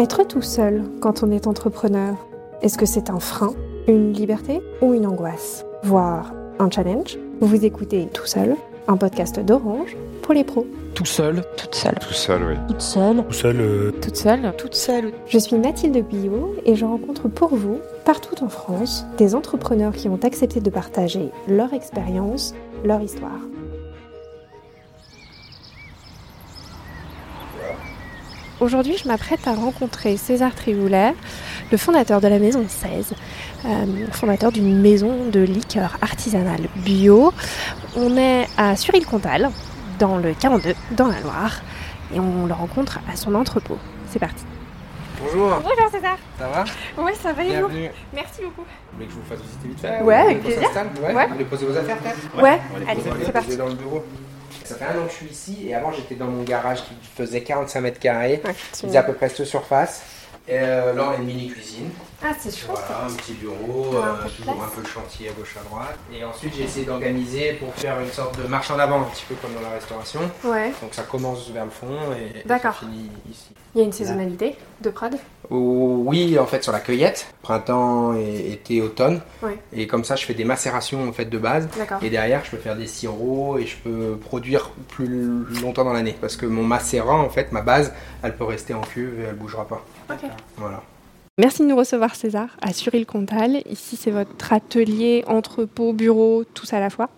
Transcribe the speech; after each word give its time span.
Être 0.00 0.26
tout 0.26 0.40
seul 0.40 0.84
quand 1.02 1.22
on 1.22 1.30
est 1.30 1.46
entrepreneur, 1.46 2.16
est-ce 2.62 2.78
que 2.78 2.86
c'est 2.86 3.10
un 3.10 3.20
frein, 3.20 3.52
une 3.86 4.14
liberté 4.14 4.62
ou 4.80 4.94
une 4.94 5.04
angoisse? 5.04 5.66
Voire 5.82 6.32
un 6.58 6.70
challenge? 6.70 7.18
Vous 7.42 7.66
écoutez 7.66 8.08
Tout 8.10 8.24
seul, 8.24 8.56
un 8.88 8.96
podcast 8.96 9.40
d'Orange 9.40 9.94
pour 10.22 10.32
les 10.32 10.42
pros. 10.42 10.66
Tout 10.94 11.04
seul 11.04 11.44
Toute 11.58 11.74
seule. 11.74 11.98
Tout 12.00 12.14
seul, 12.14 12.42
oui. 12.48 12.54
Toute 12.68 12.80
seule. 12.80 13.16
Tout 13.26 13.32
seul, 13.34 13.56
euh, 13.60 13.90
Toute 14.00 14.16
seule. 14.16 14.54
Toute 14.56 14.74
seule. 14.74 15.12
Je 15.26 15.36
suis 15.38 15.58
Mathilde 15.58 16.02
Billot 16.08 16.54
et 16.64 16.76
je 16.76 16.86
rencontre 16.86 17.28
pour 17.28 17.54
vous, 17.54 17.80
partout 18.06 18.42
en 18.42 18.48
France, 18.48 19.04
des 19.18 19.34
entrepreneurs 19.34 19.92
qui 19.92 20.08
ont 20.08 20.20
accepté 20.22 20.60
de 20.60 20.70
partager 20.70 21.28
leur 21.46 21.74
expérience, 21.74 22.54
leur 22.86 23.02
histoire. 23.02 23.40
Aujourd'hui, 28.60 28.96
je 29.02 29.08
m'apprête 29.08 29.46
à 29.48 29.54
rencontrer 29.54 30.16
César 30.18 30.54
Trioulaire, 30.54 31.14
le 31.72 31.78
fondateur 31.78 32.20
de 32.20 32.28
la 32.28 32.38
Maison 32.38 32.64
16, 32.68 33.14
euh, 33.64 33.68
fondateur 34.12 34.52
d'une 34.52 34.78
maison 34.78 35.24
de 35.32 35.40
liqueurs 35.40 35.96
artisanales 36.02 36.68
bio. 36.76 37.32
On 37.96 38.16
est 38.18 38.46
à 38.58 38.76
Suril-Comtal, 38.76 39.48
dans 39.98 40.18
le 40.18 40.34
42, 40.34 40.74
dans 40.92 41.06
la 41.06 41.20
Loire, 41.20 41.62
et 42.14 42.20
on 42.20 42.44
le 42.46 42.52
rencontre 42.52 42.98
à 43.10 43.16
son 43.16 43.34
entrepôt. 43.34 43.78
C'est 44.10 44.18
parti. 44.18 44.44
Bonjour, 45.22 45.50
Bonjour 45.62 45.90
César 45.92 46.16
ça 46.38 46.48
va? 46.48 47.02
Ouais, 47.02 47.12
ça 47.22 47.32
va 47.34 47.42
et 47.44 47.48
vous? 47.60 47.68
Bienvenue. 47.68 47.90
Merci 48.14 48.40
beaucoup. 48.42 48.62
Vous 48.62 48.94
voulez 48.96 49.06
que 49.06 49.12
je 49.12 49.16
vous 49.18 49.24
fasse 49.24 49.38
visiter 49.40 49.68
vite 49.68 49.80
fait? 49.80 50.02
Ouais, 50.02 50.14
avec 50.14 50.38
On 50.38 50.40
plaisir. 50.40 50.60
Ouais, 50.62 51.14
Ouais. 51.14 51.26
Vous 51.26 51.32
voulez 51.34 51.44
poser 51.44 51.66
vos 51.66 51.76
affaires 51.76 51.96
peut-être? 51.98 52.42
Ouais, 52.42 52.58
On 52.70 52.72
va 52.74 52.80
les 52.80 52.90
allez, 52.90 53.00
on 53.00 53.12
c'est 53.20 53.26
les 53.26 53.32
parti. 53.32 53.46
poser 53.48 53.58
dans 53.58 53.66
le 53.68 53.74
bureau. 53.74 54.04
Ça 54.70 54.76
fait 54.76 54.84
un 54.84 55.00
an 55.00 55.06
que 55.06 55.10
je 55.10 55.16
suis 55.16 55.26
ici 55.26 55.58
et 55.66 55.74
avant 55.74 55.90
j'étais 55.90 56.14
dans 56.14 56.26
mon 56.26 56.44
garage 56.44 56.84
qui 56.84 56.94
faisait 57.16 57.40
45 57.40 57.80
mètres 57.80 57.98
carrés. 57.98 58.40
Qui 58.72 58.86
faisait 58.86 58.98
à 58.98 59.02
peu 59.02 59.14
près 59.14 59.28
cette 59.28 59.44
surface. 59.44 60.02
Et 60.50 60.58
euh, 60.58 60.92
là 60.94 61.04
on 61.08 61.10
a 61.12 61.16
une 61.16 61.26
mini 61.26 61.48
cuisine. 61.48 61.90
Ah, 62.22 62.32
c'est 62.38 62.54
chouette. 62.54 62.76
Voilà, 62.86 63.06
un 63.06 63.14
petit 63.14 63.34
bureau, 63.34 63.94
euh, 63.94 64.28
toujours 64.36 64.62
un 64.62 64.68
peu 64.68 64.82
de 64.82 64.86
chantier 64.86 65.28
à 65.28 65.32
gauche 65.32 65.56
à 65.56 65.64
droite. 65.64 65.96
Et 66.12 66.24
ensuite 66.24 66.52
j'ai 66.56 66.64
essayé 66.64 66.84
d'organiser 66.84 67.52
pour 67.52 67.72
faire 67.74 68.00
une 68.00 68.10
sorte 68.10 68.36
de 68.42 68.48
marche 68.48 68.70
en 68.72 68.78
avant, 68.78 69.00
un 69.00 69.04
petit 69.04 69.24
peu 69.28 69.36
comme 69.36 69.54
dans 69.54 69.62
la 69.62 69.74
restauration. 69.76 70.20
Ouais. 70.44 70.72
Donc 70.82 70.92
ça 70.92 71.04
commence 71.04 71.48
vers 71.50 71.64
le 71.64 71.70
fond 71.70 71.86
et, 72.12 72.46
ça 72.48 72.72
finit 72.72 73.10
ici. 73.30 73.50
Il 73.74 73.78
y 73.78 73.82
a 73.82 73.84
une 73.84 73.92
saisonnalité 73.92 74.56
de 74.80 74.90
prod? 74.90 75.14
Oh, 75.48 76.02
Oui, 76.04 76.36
en 76.38 76.46
fait, 76.46 76.64
sur 76.64 76.72
la 76.72 76.80
cueillette, 76.80 77.32
printemps, 77.42 78.16
et 78.16 78.52
été, 78.52 78.82
automne. 78.82 79.20
Ouais. 79.42 79.58
Et 79.72 79.86
comme 79.86 80.02
ça, 80.02 80.16
je 80.16 80.24
fais 80.24 80.34
des 80.34 80.44
macérations 80.44 81.08
en 81.08 81.12
fait 81.12 81.26
de 81.26 81.38
base. 81.38 81.68
D'accord. 81.78 82.02
Et 82.02 82.10
derrière, 82.10 82.44
je 82.44 82.50
peux 82.50 82.56
faire 82.56 82.76
des 82.76 82.88
sirops 82.88 83.60
et 83.60 83.66
je 83.66 83.76
peux 83.76 84.16
produire 84.16 84.70
plus 84.88 85.44
longtemps 85.62 85.84
dans 85.84 85.92
l'année. 85.92 86.16
Parce 86.20 86.36
que 86.36 86.46
mon 86.46 86.64
macérant, 86.64 87.20
en 87.20 87.30
fait, 87.30 87.52
ma 87.52 87.62
base, 87.62 87.92
elle 88.24 88.36
peut 88.36 88.44
rester 88.44 88.74
en 88.74 88.80
cuve 88.80 89.20
et 89.20 89.24
elle 89.24 89.36
bougera 89.36 89.66
pas. 89.66 89.84
Voilà. 90.56 90.82
Merci 91.38 91.62
de 91.62 91.68
nous 91.68 91.76
recevoir 91.76 92.14
César 92.14 92.56
à 92.60 92.72
Suril-Comtal. 92.72 93.62
Ici, 93.70 93.96
c'est 93.96 94.10
votre 94.10 94.52
atelier, 94.52 95.24
entrepôt, 95.26 95.92
bureau, 95.92 96.44
tous 96.44 96.72
à 96.72 96.80
la 96.80 96.90
fois. 96.90 97.08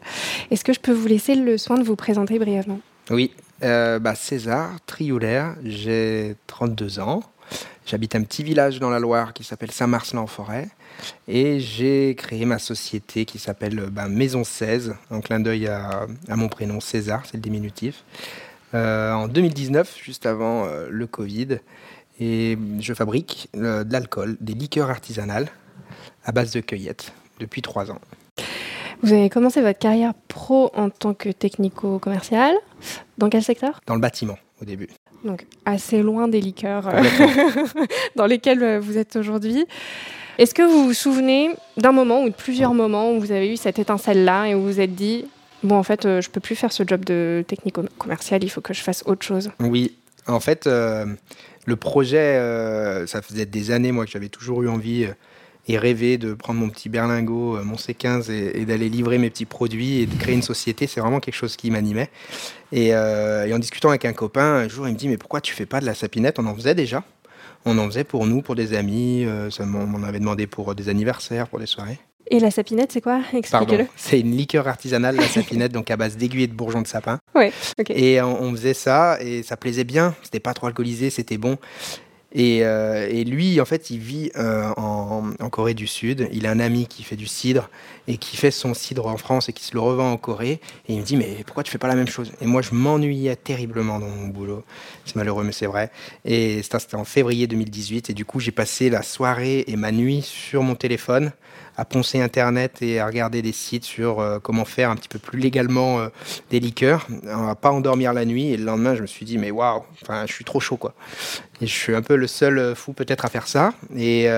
Est-ce 0.50 0.64
que 0.64 0.72
je 0.72 0.80
peux 0.80 0.92
vous 0.92 1.08
laisser 1.08 1.34
le 1.34 1.58
soin 1.58 1.78
de 1.78 1.82
vous 1.82 1.96
présenter 1.96 2.38
brièvement? 2.38 2.80
Oui, 3.10 3.32
euh, 3.64 3.98
bah, 3.98 4.14
César 4.14 4.76
Trioulaire, 4.86 5.56
j'ai 5.64 6.36
32 6.46 7.00
ans. 7.00 7.22
J'habite 7.84 8.14
un 8.14 8.22
petit 8.22 8.44
village 8.44 8.78
dans 8.78 8.90
la 8.90 9.00
Loire 9.00 9.32
qui 9.32 9.42
s'appelle 9.42 9.72
Saint-Marcelin-en-Forêt. 9.72 10.68
Et 11.26 11.58
j'ai 11.58 12.14
créé 12.14 12.44
ma 12.44 12.60
société 12.60 13.24
qui 13.24 13.40
s'appelle 13.40 13.78
euh, 13.80 13.90
bah, 13.90 14.08
Maison 14.08 14.44
16, 14.44 14.94
en 15.10 15.20
clin 15.20 15.40
d'œil 15.40 15.66
à, 15.66 16.06
à 16.28 16.36
mon 16.36 16.48
prénom 16.48 16.80
César, 16.80 17.22
c'est 17.24 17.38
le 17.38 17.42
diminutif. 17.42 18.04
Euh, 18.74 19.12
en 19.12 19.28
2019, 19.28 19.98
juste 20.02 20.26
avant 20.26 20.64
euh, 20.64 20.86
le 20.90 21.06
Covid. 21.06 21.58
Et 22.24 22.56
je 22.78 22.94
fabrique 22.94 23.48
euh, 23.56 23.82
de 23.82 23.92
l'alcool, 23.92 24.36
des 24.40 24.54
liqueurs 24.54 24.90
artisanales 24.90 25.48
à 26.24 26.30
base 26.30 26.52
de 26.52 26.60
cueillette 26.60 27.12
depuis 27.40 27.62
trois 27.62 27.90
ans. 27.90 27.98
Vous 29.02 29.12
avez 29.12 29.28
commencé 29.28 29.60
votre 29.60 29.80
carrière 29.80 30.14
pro 30.28 30.70
en 30.76 30.88
tant 30.88 31.14
que 31.14 31.30
technico-commercial. 31.30 32.54
Dans 33.18 33.28
quel 33.28 33.42
secteur? 33.42 33.80
Dans 33.88 33.96
le 33.96 34.00
bâtiment 34.00 34.38
au 34.60 34.64
début. 34.64 34.88
Donc, 35.24 35.46
assez 35.64 36.00
loin 36.00 36.28
des 36.28 36.40
liqueurs 36.40 36.86
euh, 36.86 37.02
dans 38.16 38.26
lesquelles 38.26 38.62
euh, 38.62 38.78
vous 38.78 38.98
êtes 38.98 39.16
aujourd'hui. 39.16 39.66
Est-ce 40.38 40.54
que 40.54 40.62
vous 40.62 40.84
vous 40.84 40.94
souvenez 40.94 41.50
d'un 41.76 41.92
moment 41.92 42.22
ou 42.22 42.28
de 42.28 42.34
plusieurs 42.34 42.72
moments 42.72 43.10
où 43.10 43.18
vous 43.18 43.32
avez 43.32 43.52
eu 43.52 43.56
cette 43.56 43.80
étincelle-là 43.80 44.46
et 44.46 44.54
où 44.54 44.60
vous 44.60 44.66
vous 44.66 44.80
êtes 44.80 44.94
dit 44.94 45.24
Bon, 45.64 45.74
en 45.76 45.82
fait, 45.82 46.02
je 46.04 46.30
peux 46.30 46.40
plus 46.40 46.54
faire 46.54 46.72
ce 46.72 46.84
job 46.86 47.04
de 47.04 47.44
technico-commercial, 47.48 48.42
il 48.42 48.48
faut 48.48 48.60
que 48.60 48.74
je 48.74 48.82
fasse 48.82 49.02
autre 49.06 49.24
chose? 49.24 49.50
Oui, 49.60 49.92
en 50.26 50.40
fait, 50.40 50.66
euh, 50.66 51.06
le 51.66 51.76
projet, 51.76 52.18
euh, 52.18 53.06
ça 53.06 53.22
faisait 53.22 53.46
des 53.46 53.70
années, 53.70 53.92
moi, 53.92 54.04
que 54.04 54.10
j'avais 54.10 54.28
toujours 54.28 54.62
eu 54.62 54.68
envie 54.68 55.04
euh, 55.04 55.14
et 55.68 55.78
rêvé 55.78 56.18
de 56.18 56.34
prendre 56.34 56.58
mon 56.58 56.68
petit 56.68 56.88
berlingot, 56.88 57.62
mon 57.62 57.76
C15 57.76 58.30
et, 58.32 58.64
d'aller 58.64 58.88
livrer 58.88 59.18
mes 59.18 59.30
petits 59.30 59.44
produits 59.44 60.00
et 60.00 60.06
de 60.06 60.14
créer 60.16 60.34
une 60.34 60.42
société. 60.42 60.88
C'est 60.88 61.00
vraiment 61.00 61.20
quelque 61.20 61.36
chose 61.36 61.56
qui 61.56 61.70
m'animait. 61.70 62.10
Et, 62.72 62.92
en 62.96 63.58
discutant 63.60 63.90
avec 63.90 64.04
un 64.04 64.12
copain, 64.12 64.42
un 64.42 64.68
jour, 64.68 64.88
il 64.88 64.94
me 64.94 64.98
dit 64.98 65.08
Mais 65.08 65.18
pourquoi 65.18 65.40
tu 65.40 65.54
fais 65.54 65.66
pas 65.66 65.80
de 65.80 65.86
la 65.86 65.94
sapinette? 65.94 66.40
On 66.40 66.46
en 66.46 66.54
faisait 66.56 66.74
déjà. 66.74 67.04
On 67.64 67.78
en 67.78 67.86
faisait 67.86 68.02
pour 68.02 68.26
nous, 68.26 68.42
pour 68.42 68.56
des 68.56 68.74
amis. 68.74 69.24
ça 69.50 69.64
m'en 69.64 69.86
m'en 69.86 70.02
avait 70.02 70.18
demandé 70.18 70.48
pour 70.48 70.74
des 70.74 70.88
anniversaires, 70.88 71.46
pour 71.46 71.60
des 71.60 71.66
soirées. 71.66 72.00
Et 72.32 72.40
la 72.40 72.50
sapinette, 72.50 72.92
c'est 72.92 73.02
quoi? 73.02 73.20
Expliquez-le. 73.34 73.86
C'est 73.94 74.18
une 74.18 74.34
liqueur 74.34 74.66
artisanale, 74.66 75.16
la 75.16 75.28
sapinette, 75.28 75.70
donc 75.70 75.90
à 75.90 75.98
base 75.98 76.16
d'aiguilles 76.16 76.44
et 76.44 76.46
de 76.46 76.54
bourgeons 76.54 76.80
de 76.80 76.86
sapin. 76.86 77.18
Ouais. 77.34 77.52
Et 77.90 78.20
on, 78.22 78.42
on 78.42 78.52
faisait 78.52 78.74
ça 78.74 79.18
et 79.20 79.42
ça 79.42 79.56
plaisait 79.58 79.84
bien. 79.84 80.14
C'était 80.22 80.40
pas 80.40 80.54
trop 80.54 80.66
alcoolisé, 80.66 81.10
c'était 81.10 81.36
bon. 81.36 81.58
Et, 82.34 82.60
euh, 82.64 83.06
et 83.10 83.24
lui, 83.24 83.60
en 83.60 83.64
fait, 83.66 83.90
il 83.90 83.98
vit 83.98 84.30
euh, 84.36 84.70
en, 84.78 85.30
en 85.38 85.50
Corée 85.50 85.74
du 85.74 85.86
Sud. 85.86 86.28
Il 86.32 86.46
a 86.46 86.50
un 86.50 86.60
ami 86.60 86.86
qui 86.86 87.02
fait 87.02 87.16
du 87.16 87.26
cidre 87.26 87.68
et 88.08 88.16
qui 88.16 88.36
fait 88.36 88.50
son 88.50 88.72
cidre 88.72 89.06
en 89.06 89.18
France 89.18 89.50
et 89.50 89.52
qui 89.52 89.64
se 89.64 89.74
le 89.74 89.80
revend 89.80 90.12
en 90.12 90.16
Corée. 90.16 90.60
Et 90.88 90.94
il 90.94 91.00
me 91.00 91.04
dit, 91.04 91.16
mais 91.16 91.38
pourquoi 91.44 91.62
tu 91.62 91.70
fais 91.70 91.78
pas 91.78 91.88
la 91.88 91.94
même 91.94 92.08
chose? 92.08 92.32
Et 92.40 92.46
moi, 92.46 92.62
je 92.62 92.74
m'ennuyais 92.74 93.36
terriblement 93.36 93.98
dans 93.98 94.08
mon 94.08 94.28
boulot. 94.28 94.64
C'est 95.04 95.16
malheureux, 95.16 95.44
mais 95.44 95.52
c'est 95.52 95.66
vrai. 95.66 95.90
Et 96.24 96.62
ça, 96.62 96.78
c'était 96.78 96.96
en 96.96 97.04
février 97.04 97.46
2018. 97.46 98.08
Et 98.10 98.14
du 98.14 98.24
coup, 98.24 98.40
j'ai 98.40 98.52
passé 98.52 98.88
la 98.88 99.02
soirée 99.02 99.64
et 99.66 99.76
ma 99.76 99.92
nuit 99.92 100.22
sur 100.22 100.62
mon 100.62 100.74
téléphone 100.74 101.32
à 101.82 101.84
poncer 101.84 102.20
Internet 102.20 102.80
et 102.80 103.00
à 103.00 103.06
regarder 103.06 103.42
des 103.42 103.50
sites 103.50 103.82
sur 103.82 104.20
euh, 104.20 104.38
comment 104.38 104.64
faire 104.64 104.88
un 104.88 104.94
petit 104.94 105.08
peu 105.08 105.18
plus 105.18 105.40
légalement 105.40 105.98
euh, 105.98 106.10
des 106.48 106.60
liqueurs. 106.60 107.08
On 107.26 107.42
va 107.42 107.56
pas 107.56 107.72
endormir 107.72 108.12
la 108.12 108.24
nuit. 108.24 108.52
Et 108.52 108.56
le 108.56 108.64
lendemain, 108.64 108.94
je 108.94 109.02
me 109.02 109.08
suis 109.08 109.26
dit, 109.26 109.36
mais 109.36 109.50
waouh, 109.50 109.82
enfin, 110.00 110.24
je 110.28 110.32
suis 110.32 110.44
trop 110.44 110.60
chaud, 110.60 110.76
quoi. 110.76 110.94
Et 111.60 111.66
je 111.66 111.72
suis 111.72 111.92
un 111.96 112.02
peu 112.02 112.14
le 112.14 112.28
seul 112.28 112.60
euh, 112.60 112.76
fou 112.76 112.92
peut-être 112.92 113.24
à 113.24 113.28
faire 113.28 113.48
ça. 113.48 113.74
Et, 113.96 114.28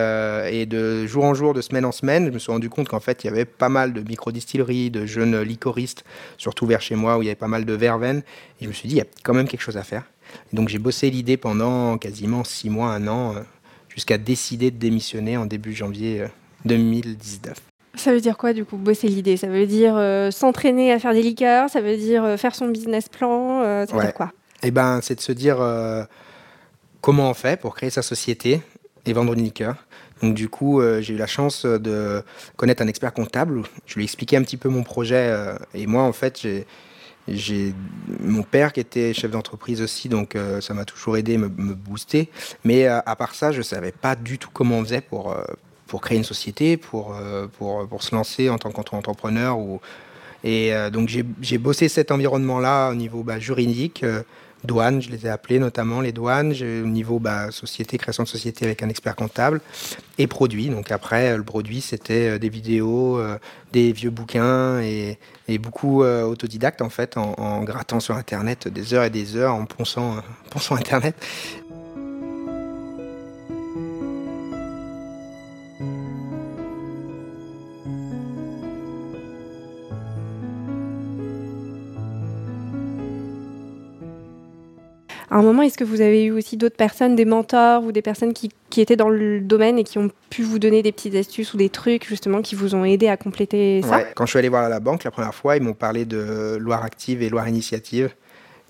de 0.65 1.06
jour 1.06 1.25
en 1.25 1.34
jour, 1.34 1.53
de 1.53 1.60
semaine 1.60 1.84
en 1.84 1.93
semaine, 1.93 2.25
je 2.28 2.31
me 2.31 2.38
suis 2.38 2.50
rendu 2.50 2.71
compte 2.71 2.88
qu'en 2.88 3.00
fait, 3.00 3.25
il 3.25 3.27
y 3.27 3.31
avait 3.31 3.44
pas 3.44 3.69
mal 3.69 3.93
de 3.93 4.00
micro-distilleries, 4.00 4.91
de 4.91 5.05
jeunes 5.05 5.43
licoristes, 5.43 6.05
surtout 6.38 6.65
vers 6.65 6.81
chez 6.81 6.94
moi, 6.94 7.19
où 7.19 7.22
il 7.22 7.26
y 7.26 7.28
avait 7.28 7.34
pas 7.34 7.47
mal 7.47 7.66
de 7.66 7.75
verveine. 7.75 8.22
Et 8.62 8.65
je 8.65 8.69
me 8.69 8.72
suis 8.72 8.88
dit, 8.88 8.94
il 8.94 8.99
y 8.99 9.03
a 9.03 9.06
quand 9.22 9.34
même 9.34 9.49
quelque 9.49 9.61
chose 9.61 9.76
à 9.76 9.82
faire. 9.82 10.05
Donc 10.55 10.71
j'ai 10.71 10.78
bossé 10.78 11.11
l'idée 11.11 11.37
pendant 11.37 11.99
quasiment 11.99 12.43
six 12.43 12.71
mois, 12.71 12.88
un 12.88 13.06
an, 13.06 13.34
jusqu'à 13.91 14.16
décider 14.16 14.71
de 14.71 14.78
démissionner 14.78 15.37
en 15.37 15.44
début 15.44 15.75
janvier 15.75 16.25
2019. 16.65 17.61
Ça 17.97 18.13
veut 18.13 18.21
dire 18.21 18.37
quoi, 18.37 18.53
du 18.53 18.65
coup, 18.65 18.77
bosser 18.77 19.09
l'idée? 19.09 19.37
Ça 19.37 19.47
veut 19.47 19.67
dire 19.67 19.95
euh, 19.97 20.31
s'entraîner 20.31 20.93
à 20.93 20.99
faire 20.99 21.13
des 21.13 21.23
liqueurs? 21.23 21.71
Ça 21.71 21.81
veut 21.81 21.97
dire 21.97 22.25
euh, 22.25 22.37
faire 22.37 22.55
son 22.55 22.69
business 22.69 23.09
plan 23.09 23.63
euh, 23.63 23.87
Ça 23.87 23.93
veut 23.93 23.99
Ouais. 23.99 24.05
dire 24.07 24.15
quoi? 24.15 24.33
Eh 24.63 24.71
ben, 24.71 25.01
c'est 25.03 25.15
de 25.15 25.21
se 25.21 25.31
dire 25.33 25.59
comment 27.03 27.29
on 27.31 27.35
fait 27.35 27.61
pour 27.61 27.75
créer 27.77 27.91
sa 27.91 28.01
société 28.03 28.63
et 29.05 29.13
vendre 29.13 29.35
une 29.35 29.43
liqueur. 29.43 29.77
Donc 30.23 30.35
du 30.35 30.49
coup, 30.49 30.81
j'ai 31.01 31.13
eu 31.13 31.17
la 31.19 31.27
chance 31.27 31.67
de 31.67 32.23
connaître 32.57 32.83
un 32.83 32.87
expert 32.89 33.13
comptable. 33.13 33.61
Je 33.85 33.97
lui 33.97 34.03
ai 34.03 34.05
expliqué 34.05 34.39
un 34.39 34.43
petit 34.43 34.57
peu 34.57 34.71
mon 34.71 34.83
projet. 34.83 35.37
et 35.75 35.87
moi, 35.87 36.05
en 36.05 36.15
fait, 36.15 36.41
j'ai, 36.41 36.67
j'ai 37.29 37.75
mon 38.21 38.43
père 38.43 38.73
qui 38.73 38.81
était 38.81 39.12
chef 39.12 39.31
d'entreprise 39.31 39.83
aussi, 39.83 40.09
donc 40.09 40.37
euh, 40.37 40.61
ça 40.61 40.73
m'a 40.75 40.85
toujours 40.85 41.17
aidé, 41.17 41.37
me, 41.38 41.49
me 41.49 41.75
booster. 41.75 42.31
Mais 42.65 42.87
euh, 42.87 43.00
à 43.05 43.17
part 43.17 43.35
ça, 43.35 43.53
je 43.53 43.62
savais 43.62 43.93
pas 43.93 44.17
du 44.17 44.38
tout 44.38 44.50
comment 44.53 44.79
on 44.79 44.85
faisait 44.85 45.00
pour, 45.03 45.33
euh, 45.33 45.43
pour 45.87 46.01
créer 46.01 46.19
une 46.19 46.25
société, 46.25 46.77
pour, 46.77 47.15
euh, 47.15 47.47
pour, 47.59 47.87
pour 47.87 48.03
se 48.03 48.15
lancer 48.15 48.49
en 48.49 48.59
tant 48.59 48.71
qu'entrepreneur. 48.71 49.59
Ou... 49.59 49.81
Et 50.43 50.75
euh, 50.75 50.91
donc 50.91 51.09
j'ai, 51.09 51.59
bossé 51.59 51.89
cet 51.89 52.11
environnement-là 52.11 52.91
au 52.91 52.95
niveau 52.95 53.23
bah, 53.23 53.39
juridique. 53.39 54.03
euh, 54.03 54.23
douane, 54.65 55.03
je 55.03 55.11
les 55.11 55.27
ai 55.27 55.29
appelés 55.29 55.59
notamment 55.59 56.01
les 56.01 56.13
douanes, 56.13 56.53
au 56.53 56.87
niveau 56.87 57.19
bah, 57.19 57.51
société, 57.51 57.99
création 57.99 58.23
de 58.23 58.29
société 58.29 58.65
avec 58.65 58.83
un 58.83 58.89
expert 58.89 59.15
comptable 59.15 59.61
et 60.17 60.27
produits. 60.27 60.71
Donc 60.71 60.91
après, 60.91 61.37
le 61.37 61.43
produit, 61.43 61.83
c'était 61.83 62.39
des 62.39 62.49
vidéos, 62.49 63.21
des 63.75 63.93
vieux 63.93 64.09
bouquins 64.09 64.81
et, 64.81 65.19
et 65.49 65.59
beaucoup 65.59 66.03
euh, 66.03 66.23
autodidacte 66.23 66.81
en 66.81 66.89
fait, 66.89 67.17
en, 67.17 67.63
grattant 67.65 68.01
sur 68.01 68.17
Internet 68.17 68.69
des 68.69 68.95
heures 68.95 69.05
et 69.05 69.11
des 69.11 69.37
heures, 69.37 69.55
en 69.55 69.67
ponçant, 69.67 70.17
ponçant 70.51 70.77
Internet. 70.77 71.15
À 85.35 85.39
un 85.39 85.43
moment, 85.43 85.63
est-ce 85.63 85.77
que 85.77 85.83
vous 85.83 86.01
avez 86.01 86.27
eu 86.27 86.31
aussi 86.31 86.57
d'autres 86.57 86.77
personnes, 86.77 87.17
des 87.17 87.25
mentors 87.25 87.83
ou 87.83 87.91
des 87.91 88.03
personnes 88.03 88.33
qui, 88.33 88.51
qui, 88.71 88.81
étaient 88.81 88.95
dans 88.95 89.09
le 89.09 89.41
domaine 89.41 89.81
et 89.81 89.83
qui 89.83 89.99
ont 89.99 90.09
pu 90.31 90.45
vous 90.45 90.61
donner 90.61 90.81
des 90.81 90.93
petites 90.93 91.17
astuces 91.17 91.55
ou 91.55 91.57
des 91.57 91.71
trucs 91.71 92.07
justement 92.07 92.41
qui 92.41 92.55
vous 92.55 92.77
ont 92.77 92.85
aidé 92.85 93.09
à 93.09 93.17
compléter 93.17 93.83
ça 93.83 93.97
ouais. 93.97 94.13
Quand 94.15 94.27
je 94.27 94.31
suis 94.31 94.39
allé 94.39 94.49
voir 94.49 94.63
à 94.63 94.69
la 94.69 94.79
banque 94.79 95.03
la 95.03 95.11
première 95.11 95.35
fois, 95.35 95.57
ils 95.57 95.63
m'ont 95.65 95.75
parlé 95.75 96.05
de 96.05 96.57
Loire 96.61 96.85
Active 96.85 97.21
et 97.21 97.29
Loire 97.29 97.49
Initiative. 97.49 98.15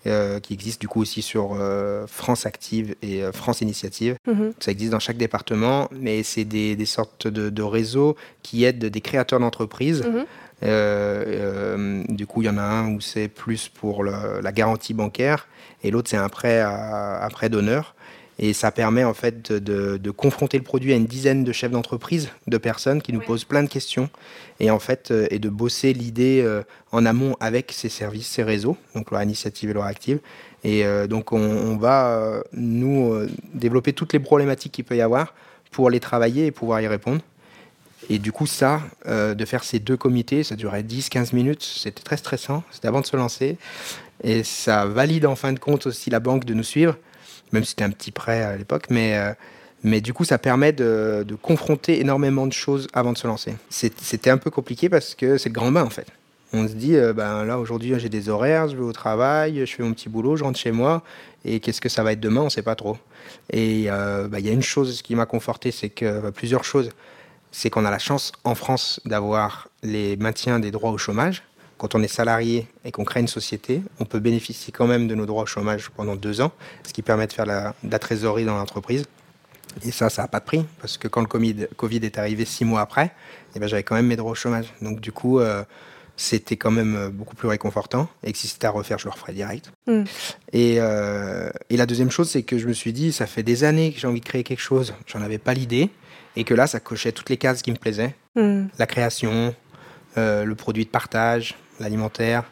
Euh, 0.07 0.39
qui 0.39 0.53
existe 0.53 0.83
du 0.83 0.89
coup 0.89 1.01
aussi 1.01 1.23
sur 1.23 1.57
euh, 1.59 2.07
France 2.07 2.45
Active 2.45 2.95
et 3.01 3.23
euh, 3.23 3.33
France 3.33 3.63
Initiative. 3.63 4.17
Mmh. 4.27 4.51
Ça 4.61 4.71
existe 4.71 4.93
dans 4.93 4.99
chaque 4.99 5.17
département, 5.17 5.89
mais 5.93 6.23
c'est 6.23 6.45
des, 6.45 6.77
des, 6.77 6.85
sortes 6.85 7.27
de, 7.27 7.49
de, 7.49 7.63
réseaux 7.63 8.15
qui 8.43 8.65
aident 8.65 8.85
des 8.85 9.01
créateurs 9.01 9.41
d'entreprises. 9.41 10.03
Mmh. 10.03 10.25
Du 10.62 12.27
coup, 12.27 12.43
il 12.43 12.47
y 12.47 12.49
en 12.49 12.59
a 12.59 12.62
un 12.62 12.95
où 12.95 13.01
c'est 13.01 13.29
plus 13.29 13.69
pour 13.69 14.03
le, 14.03 14.41
la 14.43 14.53
garantie 14.53 14.95
bancaire 14.95 15.49
et 15.83 15.91
l'autre 15.91 16.11
c'est 16.11 16.17
un 16.17 16.29
prêt, 16.29 16.61
à, 16.61 17.29
prêt 17.31 17.49
d'honneur. 17.49 17.95
Et 18.41 18.53
ça 18.53 18.73
permet 18.73 19.05
en 19.05 19.15
fait 19.15 19.53
de, 19.53 19.97
de, 19.97 20.11
confronter 20.11 20.59
le 20.59 20.65
produit 20.65 20.93
à 20.93 20.97
une 20.97 21.06
dizaine 21.06 21.45
de 21.45 21.53
chefs 21.53 21.71
d'entreprise, 21.71 22.31
de 22.49 22.59
personnes 22.59 23.01
qui 23.01 23.12
nous 23.12 23.21
ouais. 23.21 23.27
posent 23.27 23.45
plein 23.45 23.62
de 23.62 23.69
questions, 23.69 24.11
et 24.59 24.73
en 24.73 24.81
fait, 24.81 25.12
euh, 25.12 25.29
et 25.31 25.39
de 25.39 25.49
bosser 25.49 25.93
l'idée 25.93 26.43
euh, 26.43 26.65
en 26.91 27.06
amont 27.06 27.37
avec 27.39 27.71
ces 27.71 27.89
services, 27.89 28.27
ces 28.27 28.43
réseaux, 28.43 28.77
donc 28.97 29.12
leur 29.12 29.23
initiative 29.23 29.71
et 29.71 29.73
leur 29.73 29.85
active. 29.85 30.19
Et 30.65 30.85
euh, 30.85 31.06
donc 31.06 31.33
on, 31.33 31.39
on 31.39 31.77
va 31.77 32.09
euh, 32.09 32.43
nous 32.55 33.12
euh, 33.12 33.29
développer 33.53 33.93
toutes 33.93 34.15
les 34.15 34.19
problématiques 34.19 34.73
qu'il 34.73 34.85
peut 34.85 34.97
y 34.97 35.03
avoir 35.03 35.35
pour 35.71 35.91
les 35.91 36.01
travailler 36.01 36.47
et 36.47 36.51
pouvoir 36.51 36.81
y 36.81 36.89
répondre. 36.89 37.21
Et 38.11 38.19
du 38.19 38.33
coup, 38.33 38.47
ça, 38.47 38.83
euh, 39.06 39.35
de 39.35 39.45
faire 39.45 39.65
ces 39.65 39.79
deux 39.79 39.97
comités, 39.97 40.45
ça 40.45 40.56
durait 40.56 40.83
10-15 40.83 41.35
minutes, 41.35 41.62
c'était 41.62 42.03
très 42.03 42.17
stressant, 42.17 42.62
c'était 42.71 42.89
avant 42.89 43.01
de 43.01 43.06
se 43.06 43.17
lancer. 43.17 43.56
Et 44.23 44.45
ça 44.45 44.87
valide 44.87 45.27
en 45.27 45.37
fin 45.37 45.53
de 45.53 45.59
compte 45.59 45.87
aussi 45.87 46.11
la 46.11 46.21
banque 46.21 46.45
de 46.45 46.55
nous 46.55 46.62
suivre 46.62 46.97
même 47.55 47.65
si 47.65 47.71
c'était 47.71 47.85
un 47.85 47.91
petit 47.91 48.11
prêt 48.11 48.43
à 48.43 48.56
l'époque, 48.56 48.87
mais, 48.91 49.17
euh, 49.17 49.33
mais 49.83 50.01
du 50.01 50.12
coup, 50.12 50.25
ça 50.25 50.39
permet 50.39 50.73
de, 50.73 51.25
confronter 51.41 52.01
énormément 52.01 52.47
de 52.47 52.53
choses 52.53 52.89
avant 52.93 53.12
de 53.12 53.19
se 53.19 53.27
lancer. 53.27 53.55
C'était 53.71 54.31
un 54.31 54.39
peu 54.39 54.51
compliqué 54.51 54.91
parce 54.91 55.15
que 55.15 55.39
c'est 55.39 55.49
le 55.49 55.55
grand 55.55 55.73
bain, 55.73 55.85
en 55.85 55.91
fait. 55.91 56.06
On 56.53 56.69
se 56.69 56.75
dit, 56.75 56.97
euh, 56.97 57.12
ben 57.12 57.45
là, 57.45 57.59
aujourd'hui, 57.59 57.95
j'ai 57.99 58.09
des 58.09 58.29
horaires, 58.29 58.69
je 58.69 58.77
vais 58.77 58.83
au 58.83 58.93
travail, 58.93 59.61
je 59.67 59.75
fais 59.75 59.83
mon 59.83 59.93
petit 59.93 60.09
boulot, 60.09 60.37
je 60.37 60.45
rentre 60.45 60.59
chez 60.59 60.71
moi, 60.71 61.03
et 61.45 61.59
qu'est-ce 61.59 61.81
que 61.81 61.89
ça 61.89 62.03
va 62.05 62.12
être 62.12 62.21
demain, 62.21 62.43
on 62.43 62.45
ne 62.45 62.51
sait 62.51 62.62
pas 62.62 62.77
trop. 62.77 62.97
Et 63.51 63.83
il 63.83 64.29
ben, 64.29 64.39
y 64.39 64.49
a 64.49 64.53
une 64.53 64.62
chose 64.62 65.03
qui 65.03 65.17
m'a 65.17 65.27
conforté, 65.27 65.73
c'est 65.73 65.89
que, 65.89 66.21
ben, 66.21 66.33
plusieurs 66.33 66.65
choses, 66.65 66.91
c'est 67.55 67.71
qu'on 67.71 67.85
a 67.85 67.91
la 67.91 68.01
chance 68.01 68.33
en 68.43 68.56
France 68.56 69.01
d'avoir 69.05 69.69
les 69.85 70.17
maintiens 70.17 70.59
des 70.59 70.73
droits 70.73 70.91
au 70.91 70.99
chômage, 70.99 71.45
quand 71.79 71.95
on 71.95 72.03
est 72.03 72.09
salarié 72.09 72.67
et 72.85 72.91
qu'on 72.91 73.05
crée 73.05 73.21
une 73.21 73.29
société, 73.29 73.81
on 74.01 74.05
peut 74.05 74.19
bénéficier 74.19 74.73
quand 74.73 74.89
même 74.89 75.06
de 75.06 75.15
nos 75.15 75.25
droits 75.25 75.45
au 75.45 75.47
chômage 75.47 75.91
pendant 75.91 76.17
deux 76.17 76.41
ans, 76.41 76.51
ce 76.85 76.93
qui 76.93 77.03
permet 77.03 77.29
de 77.29 77.33
faire 77.33 77.47
la, 77.47 77.75
de 77.85 77.93
la 77.93 78.01
trésorerie 78.01 78.45
dans 78.45 78.56
l'entreprise. 78.56 79.05
Et 79.85 79.93
ça, 79.93 80.11
ça 80.11 80.23
n'a 80.23 80.29
pas 80.29 80.41
de 80.41 80.45
prix, 80.45 80.65
parce 80.81 80.99
que 80.99 81.06
quand 81.06 81.21
le 81.21 81.29
COVID, 81.29 81.69
COVID 81.77 81.99
est 81.99 82.19
arrivé 82.19 82.45
six 82.45 82.65
mois 82.65 82.81
après, 82.81 83.12
eh 83.55 83.61
ben, 83.61 83.69
j'avais 83.69 83.85
quand 83.85 83.95
même 83.95 84.09
mes 84.09 84.17
droits 84.17 84.33
au 84.33 84.37
chômage. 84.37 84.67
Donc 84.83 85.01
du 85.01 85.12
coup, 85.12 85.39
euh, 85.39 85.62
c'était 86.17 86.56
quand 86.56 86.73
même 86.73 87.09
beaucoup 87.11 87.37
plus 87.37 87.49
réconfortant. 87.49 88.09
Et 88.25 88.33
que 88.33 88.39
si 88.39 88.49
c'était 88.49 88.67
à 88.67 88.71
refaire, 88.71 88.99
je 88.99 89.05
le 89.05 89.12
referais 89.12 89.33
direct. 89.33 89.71
Mm. 89.87 90.03
Et, 90.53 90.77
euh, 90.79 91.51
et 91.71 91.77
la 91.77 91.87
deuxième 91.87 92.11
chose, 92.11 92.31
c'est 92.31 92.43
que 92.43 92.59
je 92.59 92.67
me 92.67 92.73
suis 92.73 92.93
dit, 92.93 93.12
ça 93.12 93.27
fait 93.27 93.45
des 93.45 93.62
années 93.62 93.93
que 93.93 94.01
j'ai 94.01 94.09
envie 94.09 94.21
de 94.21 94.27
créer 94.27 94.43
quelque 94.43 94.62
chose, 94.62 94.95
j'en 95.06 95.23
avais 95.23 95.39
pas 95.39 95.55
l'idée, 95.55 95.91
et 96.37 96.45
que 96.45 96.55
là, 96.55 96.67
ça 96.67 96.81
cochait 96.81 97.13
toutes 97.13 97.31
les 97.31 97.37
cases 97.37 97.63
qui 97.63 97.71
me 97.71 97.77
plaisaient. 97.77 98.15
Mm. 98.35 98.67
La 98.79 98.87
création, 98.87 99.55
euh, 100.17 100.45
le 100.45 100.55
produit 100.55 100.85
de 100.85 100.91
partage, 100.91 101.55
l'alimentaire 101.81 102.45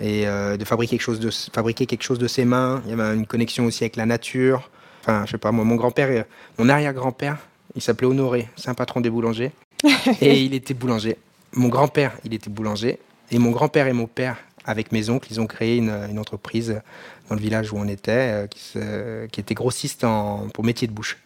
et 0.00 0.26
euh, 0.26 0.56
de 0.56 0.64
fabriquer 0.64 0.96
quelque 0.96 1.02
chose 1.02 1.20
de 1.20 1.30
fabriquer 1.30 1.86
quelque 1.86 2.02
chose 2.02 2.18
de 2.18 2.28
ses 2.28 2.44
mains. 2.44 2.82
Il 2.84 2.90
y 2.90 3.00
avait 3.00 3.14
une 3.14 3.26
connexion 3.26 3.66
aussi 3.66 3.84
avec 3.84 3.96
la 3.96 4.06
nature. 4.06 4.70
Enfin, 5.02 5.24
je 5.26 5.32
sais 5.32 5.38
pas, 5.38 5.52
moi, 5.52 5.64
mon 5.64 5.76
grand-père, 5.76 6.08
euh, 6.10 6.22
mon 6.58 6.68
arrière-grand-père, 6.68 7.38
il 7.74 7.82
s'appelait 7.82 8.06
Honoré, 8.06 8.48
c'est 8.56 8.68
un 8.68 8.74
patron 8.74 9.00
des 9.00 9.10
boulangers, 9.10 9.52
et 10.20 10.42
il 10.42 10.54
était 10.54 10.74
boulanger. 10.74 11.16
Mon 11.54 11.68
grand-père, 11.68 12.12
il 12.24 12.34
était 12.34 12.50
boulanger, 12.50 12.98
et 13.30 13.38
mon 13.38 13.50
grand-père 13.50 13.86
et 13.86 13.92
mon 13.92 14.06
père, 14.06 14.36
avec 14.66 14.92
mes 14.92 15.08
oncles, 15.08 15.28
ils 15.30 15.40
ont 15.40 15.46
créé 15.46 15.78
une, 15.78 15.90
une 16.10 16.18
entreprise 16.18 16.82
dans 17.28 17.34
le 17.34 17.40
village 17.40 17.72
où 17.72 17.78
on 17.78 17.88
était, 17.88 18.46
euh, 18.76 19.26
qui, 19.28 19.40
était 19.40 19.54
grossiste 19.54 20.04
en, 20.04 20.48
pour 20.52 20.64
métier 20.64 20.86
de 20.86 20.92
bouche. 20.92 21.16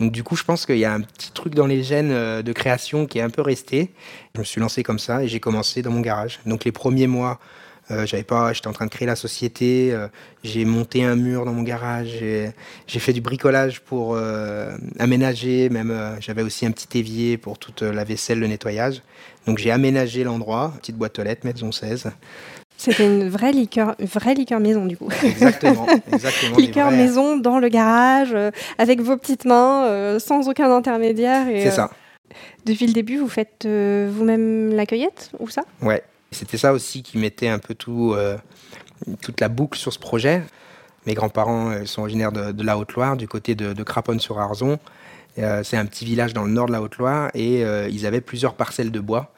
Donc 0.00 0.12
du 0.12 0.22
coup, 0.22 0.36
je 0.36 0.44
pense 0.44 0.66
qu'il 0.66 0.78
y 0.78 0.84
a 0.84 0.92
un 0.92 1.00
petit 1.00 1.32
truc 1.32 1.54
dans 1.54 1.66
les 1.66 1.82
gènes 1.82 2.12
euh, 2.12 2.42
de 2.42 2.52
création 2.52 3.06
qui 3.06 3.18
est 3.18 3.22
un 3.22 3.30
peu 3.30 3.42
resté. 3.42 3.90
Je 4.34 4.40
me 4.40 4.44
suis 4.44 4.60
lancé 4.60 4.82
comme 4.82 4.98
ça 4.98 5.24
et 5.24 5.28
j'ai 5.28 5.40
commencé 5.40 5.82
dans 5.82 5.90
mon 5.90 6.00
garage. 6.00 6.40
Donc 6.46 6.64
les 6.64 6.72
premiers 6.72 7.06
mois, 7.06 7.40
euh, 7.90 8.06
j'avais 8.06 8.22
pas, 8.22 8.52
j'étais 8.52 8.68
en 8.68 8.72
train 8.72 8.86
de 8.86 8.90
créer 8.90 9.06
la 9.06 9.16
société. 9.16 9.92
Euh, 9.92 10.06
j'ai 10.44 10.64
monté 10.64 11.04
un 11.04 11.16
mur 11.16 11.44
dans 11.44 11.52
mon 11.52 11.62
garage. 11.62 12.10
J'ai 12.86 13.00
fait 13.00 13.12
du 13.12 13.20
bricolage 13.20 13.80
pour 13.80 14.16
aménager. 14.98 15.68
Même 15.68 16.16
j'avais 16.20 16.42
aussi 16.42 16.64
un 16.64 16.70
petit 16.70 16.98
évier 16.98 17.36
pour 17.36 17.58
toute 17.58 17.82
la 17.82 18.04
vaisselle, 18.04 18.38
le 18.38 18.46
nettoyage. 18.46 19.02
Donc 19.46 19.58
j'ai 19.58 19.70
aménagé 19.70 20.22
l'endroit, 20.22 20.74
petite 20.78 20.96
boîte 20.96 21.18
aux 21.18 21.24
lettres, 21.24 21.44
maison 21.44 21.72
16. 21.72 22.12
C'était 22.78 23.06
une 23.06 23.28
vraie 23.28 23.50
liqueur, 23.50 23.96
une 23.98 24.06
vraie 24.06 24.34
liqueur 24.34 24.60
maison 24.60 24.86
du 24.86 24.96
coup. 24.96 25.08
Exactement. 25.24 25.84
exactement 26.12 26.56
liqueur 26.56 26.92
maison 26.92 27.36
dans 27.36 27.58
le 27.58 27.68
garage, 27.68 28.32
euh, 28.32 28.52
avec 28.78 29.00
vos 29.00 29.16
petites 29.16 29.44
mains, 29.44 29.84
euh, 29.86 30.20
sans 30.20 30.48
aucun 30.48 30.70
intermédiaire. 30.70 31.44
C'est 31.46 31.72
ça. 31.72 31.90
Euh, 31.90 32.34
depuis 32.64 32.86
le 32.86 32.92
début, 32.92 33.18
vous 33.18 33.28
faites 33.28 33.66
vous-même 33.66 34.72
la 34.74 34.86
cueillette 34.86 35.32
ou 35.40 35.48
ça? 35.48 35.62
Ouais. 35.82 36.04
C'était 36.30 36.56
ça 36.56 36.72
aussi 36.72 37.02
qui 37.02 37.18
mettait 37.18 37.48
un 37.48 37.58
peu 37.58 37.74
tout, 37.74 38.14
toute 39.22 39.40
la 39.40 39.48
boucle 39.48 39.78
sur 39.78 39.92
ce 39.92 39.98
projet. 39.98 40.42
Mes 41.06 41.14
grands-parents 41.14 41.86
sont 41.86 42.02
originaires 42.02 42.32
de, 42.32 42.52
de 42.52 42.62
la 42.62 42.76
Haute-Loire, 42.76 43.16
du 43.16 43.26
côté 43.26 43.54
de, 43.54 43.72
de 43.72 43.82
Craponne-sur-Arzon. 43.82 44.78
C'est 45.36 45.78
un 45.78 45.86
petit 45.86 46.04
village 46.04 46.34
dans 46.34 46.44
le 46.44 46.50
nord 46.50 46.66
de 46.66 46.72
la 46.72 46.82
Haute-Loire 46.82 47.30
et 47.34 47.62
ils 47.90 48.06
avaient 48.06 48.20
plusieurs 48.20 48.54
parcelles 48.54 48.90
de 48.92 49.00
bois 49.00 49.32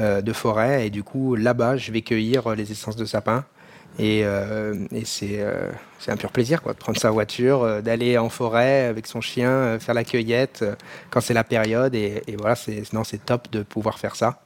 de 0.00 0.32
forêt. 0.32 0.86
Et 0.86 0.90
du 0.90 1.02
coup, 1.02 1.34
là-bas, 1.34 1.76
je 1.76 1.92
vais 1.92 2.02
cueillir 2.02 2.54
les 2.54 2.70
essences 2.72 2.96
de 2.96 3.04
sapin. 3.04 3.44
Et, 3.98 4.24
euh, 4.24 4.74
c'est 5.04 5.40
euh, 5.40 5.70
un 6.06 6.16
pur 6.16 6.30
plaisir 6.30 6.62
quoi, 6.62 6.72
de 6.72 6.78
prendre 6.78 6.98
sa 6.98 7.10
voiture, 7.10 7.62
euh, 7.62 7.80
d'aller 7.80 8.16
en 8.16 8.28
forêt 8.28 8.86
avec 8.86 9.06
son 9.06 9.20
chien, 9.20 9.50
euh, 9.50 9.78
faire 9.80 9.94
la 9.94 10.04
cueillette 10.04 10.60
euh, 10.62 10.74
quand 11.10 11.20
c'est 11.20 11.34
la 11.34 11.44
période. 11.44 11.94
Et, 11.94 12.22
voilà, 12.38 12.54
c'est 12.54 13.24
top 13.24 13.50
de 13.50 13.62
pouvoir 13.62 13.98
faire 13.98 14.14
ça. 14.14 14.40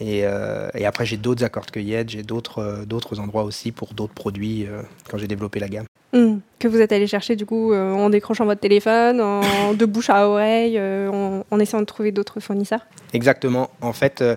Et, 0.00 0.20
euh, 0.24 0.68
après, 0.84 1.06
j'ai 1.06 1.16
d'autres 1.16 1.44
accords 1.44 1.66
de 1.66 1.70
cueillette, 1.70 2.10
j'ai 2.10 2.22
d'autres 2.22 2.58
euh, 2.60 3.20
endroits 3.20 3.44
aussi 3.44 3.72
pour 3.72 3.94
d'autres 3.94 4.14
produits 4.14 4.66
euh, 4.66 4.82
quand 5.10 5.18
j'ai 5.18 5.28
développé 5.28 5.60
la 5.60 5.68
gamme. 5.68 5.87
Mmh. 6.12 6.36
Que 6.58 6.68
vous 6.68 6.80
êtes 6.80 6.92
allé 6.92 7.06
chercher 7.06 7.36
du 7.36 7.44
coup 7.44 7.72
euh, 7.72 7.92
en 7.92 8.08
décrochant 8.08 8.46
votre 8.46 8.60
téléphone, 8.60 9.20
en, 9.20 9.74
de 9.74 9.84
bouche 9.84 10.08
à 10.08 10.26
oreille, 10.26 10.78
euh, 10.78 11.08
en, 11.10 11.44
en, 11.50 11.60
essayant 11.60 11.80
de 11.80 11.86
trouver 11.86 12.12
d'autres 12.12 12.40
fournisseurs 12.40 12.86
Exactement. 13.12 13.70
En 13.82 13.92
fait, 13.92 14.22
euh, 14.22 14.36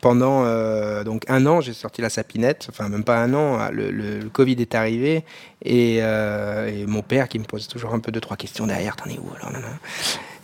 pendant 0.00 0.42
donc 1.04 1.22
un 1.28 1.46
an, 1.46 1.60
j'ai 1.60 1.72
sorti 1.72 2.02
la 2.02 2.10
sapinette, 2.10 2.66
enfin 2.68 2.88
même 2.88 3.04
pas 3.04 3.18
un 3.18 3.32
an, 3.32 3.68
le, 3.70 3.92
le, 3.92 4.18
le 4.18 4.28
Covid 4.28 4.56
est 4.58 4.74
arrivé 4.74 5.22
et, 5.62 5.98
et, 5.98 6.86
mon 6.86 7.02
père 7.02 7.28
qui 7.28 7.38
me 7.38 7.44
pose 7.44 7.68
toujours 7.68 7.94
un 7.94 8.00
peu 8.00 8.10
deux 8.10 8.20
trois 8.20 8.36
questions 8.36 8.66
derrière, 8.66 8.96
t'en 8.96 9.08
es 9.08 9.18
où 9.18 9.28
alors. 9.36 9.52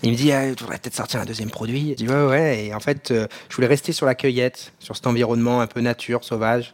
Il 0.04 0.12
me 0.12 0.16
dit, 0.16 0.30
ah, 0.30 0.54
tu 0.54 0.64
peut-être 0.64 0.94
sortir 0.94 1.20
un 1.20 1.24
deuxième 1.24 1.50
produit. 1.50 1.90
Je 1.90 2.04
dis, 2.04 2.08
ouais, 2.08 2.26
ouais. 2.26 2.66
Et 2.66 2.74
en 2.74 2.80
fait, 2.80 3.12
je 3.12 3.56
voulais 3.56 3.66
rester 3.66 3.90
sur 3.90 4.06
la 4.06 4.14
cueillette, 4.14 4.72
sur 4.78 4.94
cet 4.94 5.08
environnement 5.08 5.60
un 5.60 5.66
peu 5.66 5.80
nature, 5.80 6.22
sauvage. 6.22 6.72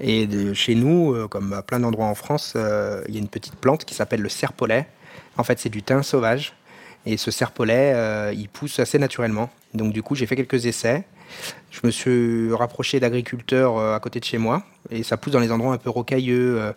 Et 0.00 0.28
chez 0.54 0.74
nous, 0.74 1.14
euh, 1.14 1.28
comme 1.28 1.52
à 1.52 1.62
plein 1.62 1.80
d'endroits 1.80 2.06
en 2.06 2.14
France, 2.14 2.54
euh, 2.56 3.02
il 3.08 3.14
y 3.14 3.16
a 3.16 3.20
une 3.20 3.28
petite 3.28 3.56
plante 3.56 3.84
qui 3.84 3.94
s'appelle 3.94 4.20
le 4.20 4.28
serpolet. 4.28 4.86
En 5.36 5.44
fait, 5.44 5.58
c'est 5.58 5.68
du 5.68 5.82
thym 5.82 6.02
sauvage. 6.02 6.54
Et 7.04 7.16
ce 7.16 7.30
serpolet, 7.30 7.92
euh, 7.94 8.32
il 8.34 8.48
pousse 8.48 8.78
assez 8.78 8.98
naturellement. 8.98 9.50
Donc, 9.74 9.92
du 9.92 10.02
coup, 10.02 10.14
j'ai 10.14 10.26
fait 10.26 10.36
quelques 10.36 10.66
essais. 10.66 11.04
Je 11.70 11.80
me 11.84 11.90
suis 11.90 12.52
rapproché 12.52 13.00
d'agriculteurs 13.00 13.78
à 13.78 13.98
côté 14.00 14.20
de 14.20 14.24
chez 14.24 14.38
moi. 14.38 14.62
Et 14.90 15.02
ça 15.02 15.16
pousse 15.16 15.32
dans 15.32 15.40
les 15.40 15.50
endroits 15.50 15.72
un 15.72 15.78
peu 15.78 15.90
rocailleux. 15.90 16.74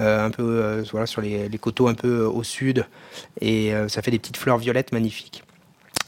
Un 0.00 0.30
peu 0.30 0.84
sur 0.84 1.20
les, 1.20 1.58
coteaux 1.60 1.88
un 1.88 1.94
peu 1.94 2.22
au 2.22 2.44
sud, 2.44 2.86
et 3.40 3.72
ça 3.88 4.00
fait 4.00 4.12
des 4.12 4.20
petites 4.20 4.36
fleurs 4.36 4.56
violettes 4.56 4.92
magnifiques. 4.92 5.42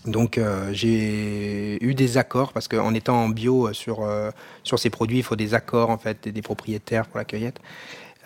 Donc 0.06 0.38
euh, 0.38 0.70
j'ai 0.72 1.82
eu 1.84 1.94
des 1.94 2.16
accords 2.16 2.52
parce 2.52 2.68
qu'en 2.68 2.94
étant 2.94 3.24
en 3.24 3.28
bio 3.28 3.72
sur, 3.72 4.02
euh, 4.02 4.30
sur 4.64 4.78
ces 4.78 4.90
produits, 4.90 5.18
il 5.18 5.22
faut 5.22 5.36
des 5.36 5.54
accords 5.54 5.90
en 5.90 5.98
fait 5.98 6.28
des, 6.28 6.42
propriétaires 6.42 7.06
pour 7.06 7.18
la 7.18 7.24
cueillette. 7.24 7.58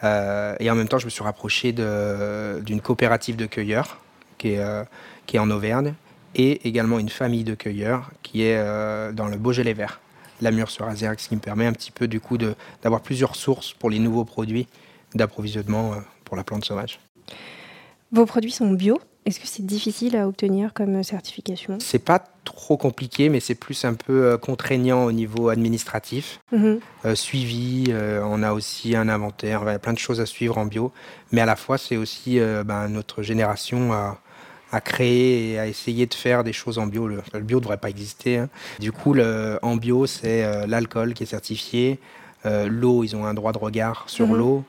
Euh, 0.05 0.55
et 0.61 0.71
en 0.71 0.75
même 0.75 0.89
temps, 0.89 0.99
je 0.99 1.07
me 1.07 1.11
suis 1.11 1.25
rapproché 1.25 1.73
d'une 1.73 2.81
coopérative 2.81 3.37
de 3.37 3.47
cueilleurs 3.47 3.99
qui 4.39 4.53
est, 4.53 4.59
euh, 4.59 4.85
qui 5.27 5.37
est 5.37 5.39
en 5.41 5.51
Auvergne 5.51 5.95
et 6.35 6.67
également 6.67 6.99
une 6.99 7.09
famille 7.09 7.45
de 7.45 7.55
cueilleurs 7.55 8.11
qui 8.23 8.43
est 8.43 8.57
euh, 8.57 9.13
dans 9.13 9.29
le 9.29 9.37
Beaujolais 9.37 9.73
vert, 9.73 10.01
la 10.41 10.51
mur 10.51 10.71
sur 10.71 10.87
Azerx, 10.87 11.23
ce 11.23 11.29
qui 11.29 11.37
me 11.37 11.41
permet 11.41 11.67
un 11.67 11.73
petit 11.73 11.91
peu 11.91 12.09
du 12.09 12.21
coup 12.21 12.37
d'avoir 12.39 13.01
plusieurs 13.01 13.37
sources 13.37 13.73
pour 13.73 13.91
les 13.91 13.99
nouveaux 13.99 14.25
produits 14.25 14.67
d'approvisionnement 15.15 15.93
euh, 15.93 15.97
pour 16.25 16.37
la 16.37 16.45
plante 16.45 16.65
sauvage. 16.65 16.99
Vos 18.13 18.27
produits 18.27 18.51
sont 18.51 18.71
bio 18.71 19.01
Est-ce 19.27 19.41
que 19.41 19.47
c'est 19.47 19.65
difficile 19.65 20.17
à 20.17 20.29
obtenir 20.29 20.75
comme 20.75 21.03
certification? 21.03 21.79
C'est 21.81 21.99
pas 21.99 22.23
trop 22.45 22.77
compliqué, 22.77 23.31
mais 23.31 23.41
c'est 23.41 23.55
plus 23.55 23.85
un 23.87 23.95
peu 23.95 24.27
euh, 24.27 24.37
contraignant 24.37 25.05
au 25.05 25.13
niveau 25.13 25.49
administratif. 25.49 26.41
Mhm. 26.53 26.81
Euh, 27.07 27.15
suivi, 27.15 27.87
euh, 27.89 28.21
on 28.27 28.43
a 28.43 28.53
aussi 28.53 28.95
un 28.95 29.09
inventaire, 29.09 29.63
il 29.65 29.69
y 29.69 29.75
a 29.75 29.79
plein 29.79 29.95
de 29.95 29.99
choses 29.99 30.21
à 30.21 30.27
suivre 30.27 30.59
en 30.59 30.67
bio, 30.67 30.93
mais 31.33 31.41
à 31.41 31.47
la 31.47 31.57
fois 31.57 31.79
c'est 31.79 31.97
aussi 31.97 32.39
euh, 32.39 32.65
ben, 32.65 32.89
notre 32.89 33.23
génération 33.23 33.95
à, 33.95 34.19
à 34.73 34.81
créer 34.83 35.53
et 35.53 35.59
à 35.59 35.67
essayer 35.69 36.05
de 36.05 36.13
faire 36.15 36.45
des 36.45 36.53
choses 36.53 36.79
en 36.79 36.87
bio. 36.87 37.09
Le, 37.09 37.23
le 37.33 37.41
bio 37.41 37.59
ne 37.59 37.63
devrait 37.63 37.79
pas 37.79 37.89
exister. 37.89 38.37
hein. 38.39 38.51
Du 38.79 38.93
coup, 38.93 39.15
le, 39.15 39.59
en 39.63 39.77
bio, 39.77 40.05
c'est 40.07 40.67
l'alcool 40.67 41.15
qui 41.15 41.23
est 41.23 41.27
certifié, 41.27 41.99
l'eau, 42.45 43.05
ils 43.05 43.17
ont 43.17 43.25
un 43.25 43.33
droit 43.33 43.53
de 43.53 43.59
regard 43.59 44.05
sur 44.07 44.27
Mhm. 44.29 44.37
l'eau. 44.37 44.65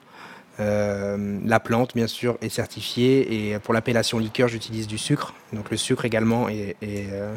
Euh, 0.59 1.39
la 1.45 1.59
plante, 1.59 1.93
bien 1.95 2.07
sûr, 2.07 2.37
est 2.41 2.49
certifiée. 2.49 3.49
Et 3.51 3.59
pour 3.59 3.73
l'appellation 3.73 4.19
liqueur, 4.19 4.47
j'utilise 4.47 4.87
du 4.87 4.97
sucre. 4.97 5.33
Donc 5.53 5.69
le 5.71 5.77
sucre 5.77 6.05
également 6.05 6.47
est, 6.49 6.75
est, 6.81 7.07
euh, 7.11 7.33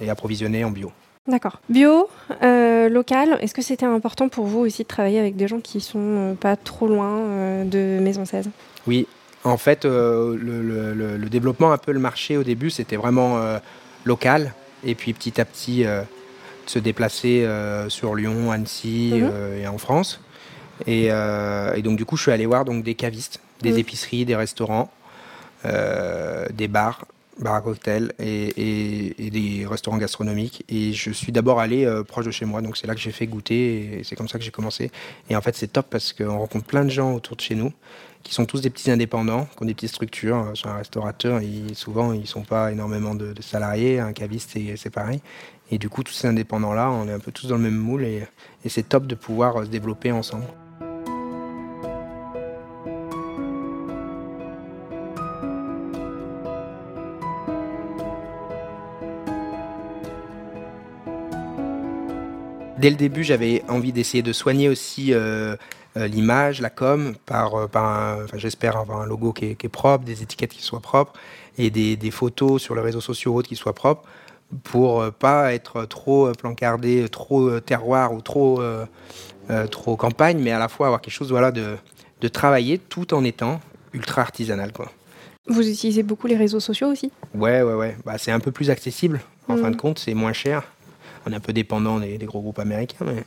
est 0.00 0.08
approvisionné 0.08 0.64
en 0.64 0.70
bio. 0.70 0.92
D'accord. 1.26 1.60
Bio, 1.68 2.08
euh, 2.42 2.88
local, 2.88 3.38
est-ce 3.40 3.54
que 3.54 3.62
c'était 3.62 3.86
important 3.86 4.28
pour 4.28 4.46
vous 4.46 4.60
aussi 4.60 4.82
de 4.84 4.88
travailler 4.88 5.18
avec 5.20 5.36
des 5.36 5.48
gens 5.48 5.60
qui 5.60 5.80
sont 5.80 6.36
pas 6.40 6.56
trop 6.56 6.86
loin 6.86 7.64
de 7.64 7.98
Maison 8.00 8.24
16 8.24 8.48
Oui, 8.86 9.06
en 9.44 9.56
fait, 9.56 9.84
euh, 9.84 10.36
le, 10.40 10.62
le- 10.62 10.94
le- 10.94 11.16
le 11.16 11.28
développement, 11.28 11.72
un 11.72 11.78
peu 11.78 11.92
le 11.92 11.98
marché 12.00 12.36
au 12.36 12.42
début, 12.42 12.70
c'était 12.70 12.96
vraiment 12.96 13.38
local. 14.04 14.54
Et 14.84 14.94
puis 14.94 15.12
petit 15.12 15.40
à 15.40 15.44
petit, 15.44 15.84
se 16.66 16.78
déplacer 16.78 17.46
sur 17.88 18.14
Lyon, 18.14 18.50
Annecy 18.50 19.10
Mhm. 19.14 19.32
et 19.62 19.66
en 19.66 19.76
France. 19.78 20.20
Et, 20.86 21.08
euh, 21.10 21.74
et 21.74 21.82
donc 21.82 21.96
du 21.96 22.04
coup, 22.04 22.16
je 22.16 22.22
suis 22.22 22.32
allé 22.32 22.46
voir 22.46 22.64
donc, 22.64 22.84
des 22.84 22.94
cavistes, 22.94 23.40
des 23.62 23.72
Mhm. 23.72 23.78
épiceries, 23.78 24.24
des 24.24 24.36
restaurants, 24.36 24.90
euh, 25.64 26.46
des 26.52 26.68
bars, 26.68 27.06
bars 27.38 27.54
à 27.56 27.60
cocktails 27.60 28.12
et, 28.18 28.26
et- 28.56 29.26
et 29.26 29.30
des 29.30 29.66
restaurants 29.66 29.98
gastronomiques. 29.98 30.64
Et 30.68 30.92
je 30.92 31.10
suis 31.10 31.32
d'abord 31.32 31.60
allé 31.60 31.84
euh, 31.84 32.02
proche 32.02 32.26
de 32.26 32.30
chez 32.30 32.44
moi, 32.44 32.60
donc 32.62 32.76
c'est 32.76 32.86
là 32.86 32.94
que 32.94 33.00
j'ai 33.00 33.12
fait 33.12 33.26
goûter 33.26 33.98
et 34.00 34.04
c'est 34.04 34.16
comme 34.16 34.28
ça 34.28 34.38
que 34.38 34.44
j'ai 34.44 34.50
commencé. 34.50 34.90
Et 35.28 35.36
en 35.36 35.40
fait, 35.40 35.54
c'est 35.56 35.68
top 35.72 35.86
parce 35.90 36.12
qu'on 36.12 36.38
rencontre 36.38 36.66
plein 36.66 36.84
de 36.84 36.90
gens 36.90 37.12
autour 37.14 37.36
de 37.36 37.40
chez 37.42 37.54
nous 37.54 37.72
qui 38.22 38.34
sont 38.34 38.44
tous 38.44 38.60
des 38.60 38.68
petits 38.68 38.90
indépendants, 38.90 39.46
qui 39.56 39.62
ont 39.62 39.66
des 39.66 39.72
petites 39.74 39.88
structures. 39.90 40.50
Sur 40.54 40.68
un 40.68 40.76
restaurateur, 40.76 41.40
ils, 41.40 41.74
souvent, 41.74 42.12
ils 42.12 42.26
sont 42.26 42.42
pas 42.42 42.70
énormément 42.70 43.14
de, 43.14 43.32
de 43.32 43.42
salariés. 43.42 43.98
Un 43.98 44.12
caviste, 44.12 44.58
c'est 44.76 44.90
pareil. 44.90 45.20
Et 45.70 45.78
du 45.78 45.88
coup, 45.88 46.02
tous 46.02 46.12
ces 46.12 46.28
indépendants-là, 46.28 46.90
on 46.90 47.08
est 47.08 47.12
un 47.12 47.18
peu 47.18 47.32
tous 47.32 47.46
dans 47.48 47.56
le 47.56 47.62
même 47.62 47.76
moule 47.78 48.04
et, 48.04 48.26
et 48.64 48.68
c'est 48.68 48.82
top 48.86 49.06
de 49.06 49.14
pouvoir 49.14 49.64
se 49.64 49.70
développer 49.70 50.12
ensemble. 50.12 50.44
Dès 62.80 62.88
le 62.88 62.96
début, 62.96 63.24
j'avais 63.24 63.62
envie 63.68 63.92
d'essayer 63.92 64.22
de 64.22 64.32
soigner 64.32 64.70
aussi 64.70 65.12
euh, 65.12 65.54
euh, 65.98 66.06
l'image, 66.06 66.62
la 66.62 66.70
com, 66.70 67.14
par, 67.26 67.54
euh, 67.54 67.66
par 67.66 67.84
un- 67.84 68.24
enfin, 68.24 68.38
j'espère 68.38 68.78
avoir 68.78 69.02
un 69.02 69.06
logo 69.06 69.34
qui 69.34 69.50
est, 69.50 69.54
qui 69.54 69.66
est 69.66 69.68
propre, 69.68 70.06
des 70.06 70.22
étiquettes 70.22 70.52
qui 70.52 70.62
soient 70.62 70.80
propres 70.80 71.12
et 71.58 71.68
des, 71.68 71.96
des 71.96 72.10
photos 72.10 72.62
sur 72.62 72.74
les 72.74 72.80
réseaux 72.80 73.02
sociaux 73.02 73.32
ou 73.32 73.36
autres 73.36 73.48
qui 73.50 73.56
soient 73.56 73.74
propres 73.74 74.04
pour 74.64 75.12
pas 75.12 75.52
être 75.52 75.84
trop 75.84 76.32
plancardé, 76.32 77.06
trop 77.10 77.60
terroir 77.60 78.14
ou 78.14 78.22
trop, 78.22 78.62
euh, 78.62 78.86
trop 79.70 79.94
campagne, 79.96 80.38
mais 80.40 80.50
à 80.50 80.58
la 80.58 80.68
fois 80.68 80.86
avoir 80.86 81.02
quelque 81.02 81.12
chose 81.12 81.28
voilà, 81.30 81.52
de, 81.52 81.76
de 82.22 82.28
travailler 82.28 82.78
tout 82.78 83.12
en 83.12 83.22
étant 83.24 83.60
ultra 83.92 84.22
artisanal. 84.22 84.72
Quoi. 84.72 84.90
Vous 85.46 85.68
utilisez 85.68 86.02
beaucoup 86.02 86.26
les 86.28 86.36
réseaux 86.36 86.60
sociaux 86.60 86.88
aussi? 86.88 87.12
Ouais, 87.34 87.60
ouais, 87.62 87.74
ouais. 87.74 87.96
Bah, 88.06 88.16
c'est 88.16 88.32
un 88.32 88.40
peu 88.40 88.52
plus 88.52 88.70
accessible. 88.70 89.20
En 89.48 89.56
fin 89.56 89.70
de 89.70 89.76
compte, 89.76 89.98
c'est 89.98 90.14
moins 90.14 90.32
cher. 90.32 90.62
On 91.26 91.32
est 91.32 91.36
un 91.36 91.40
peu 91.40 91.52
dépendant 91.52 92.00
des, 92.00 92.16
des 92.18 92.26
gros 92.26 92.40
groupes 92.40 92.58
américains. 92.58 93.04
Mais, 93.04 93.24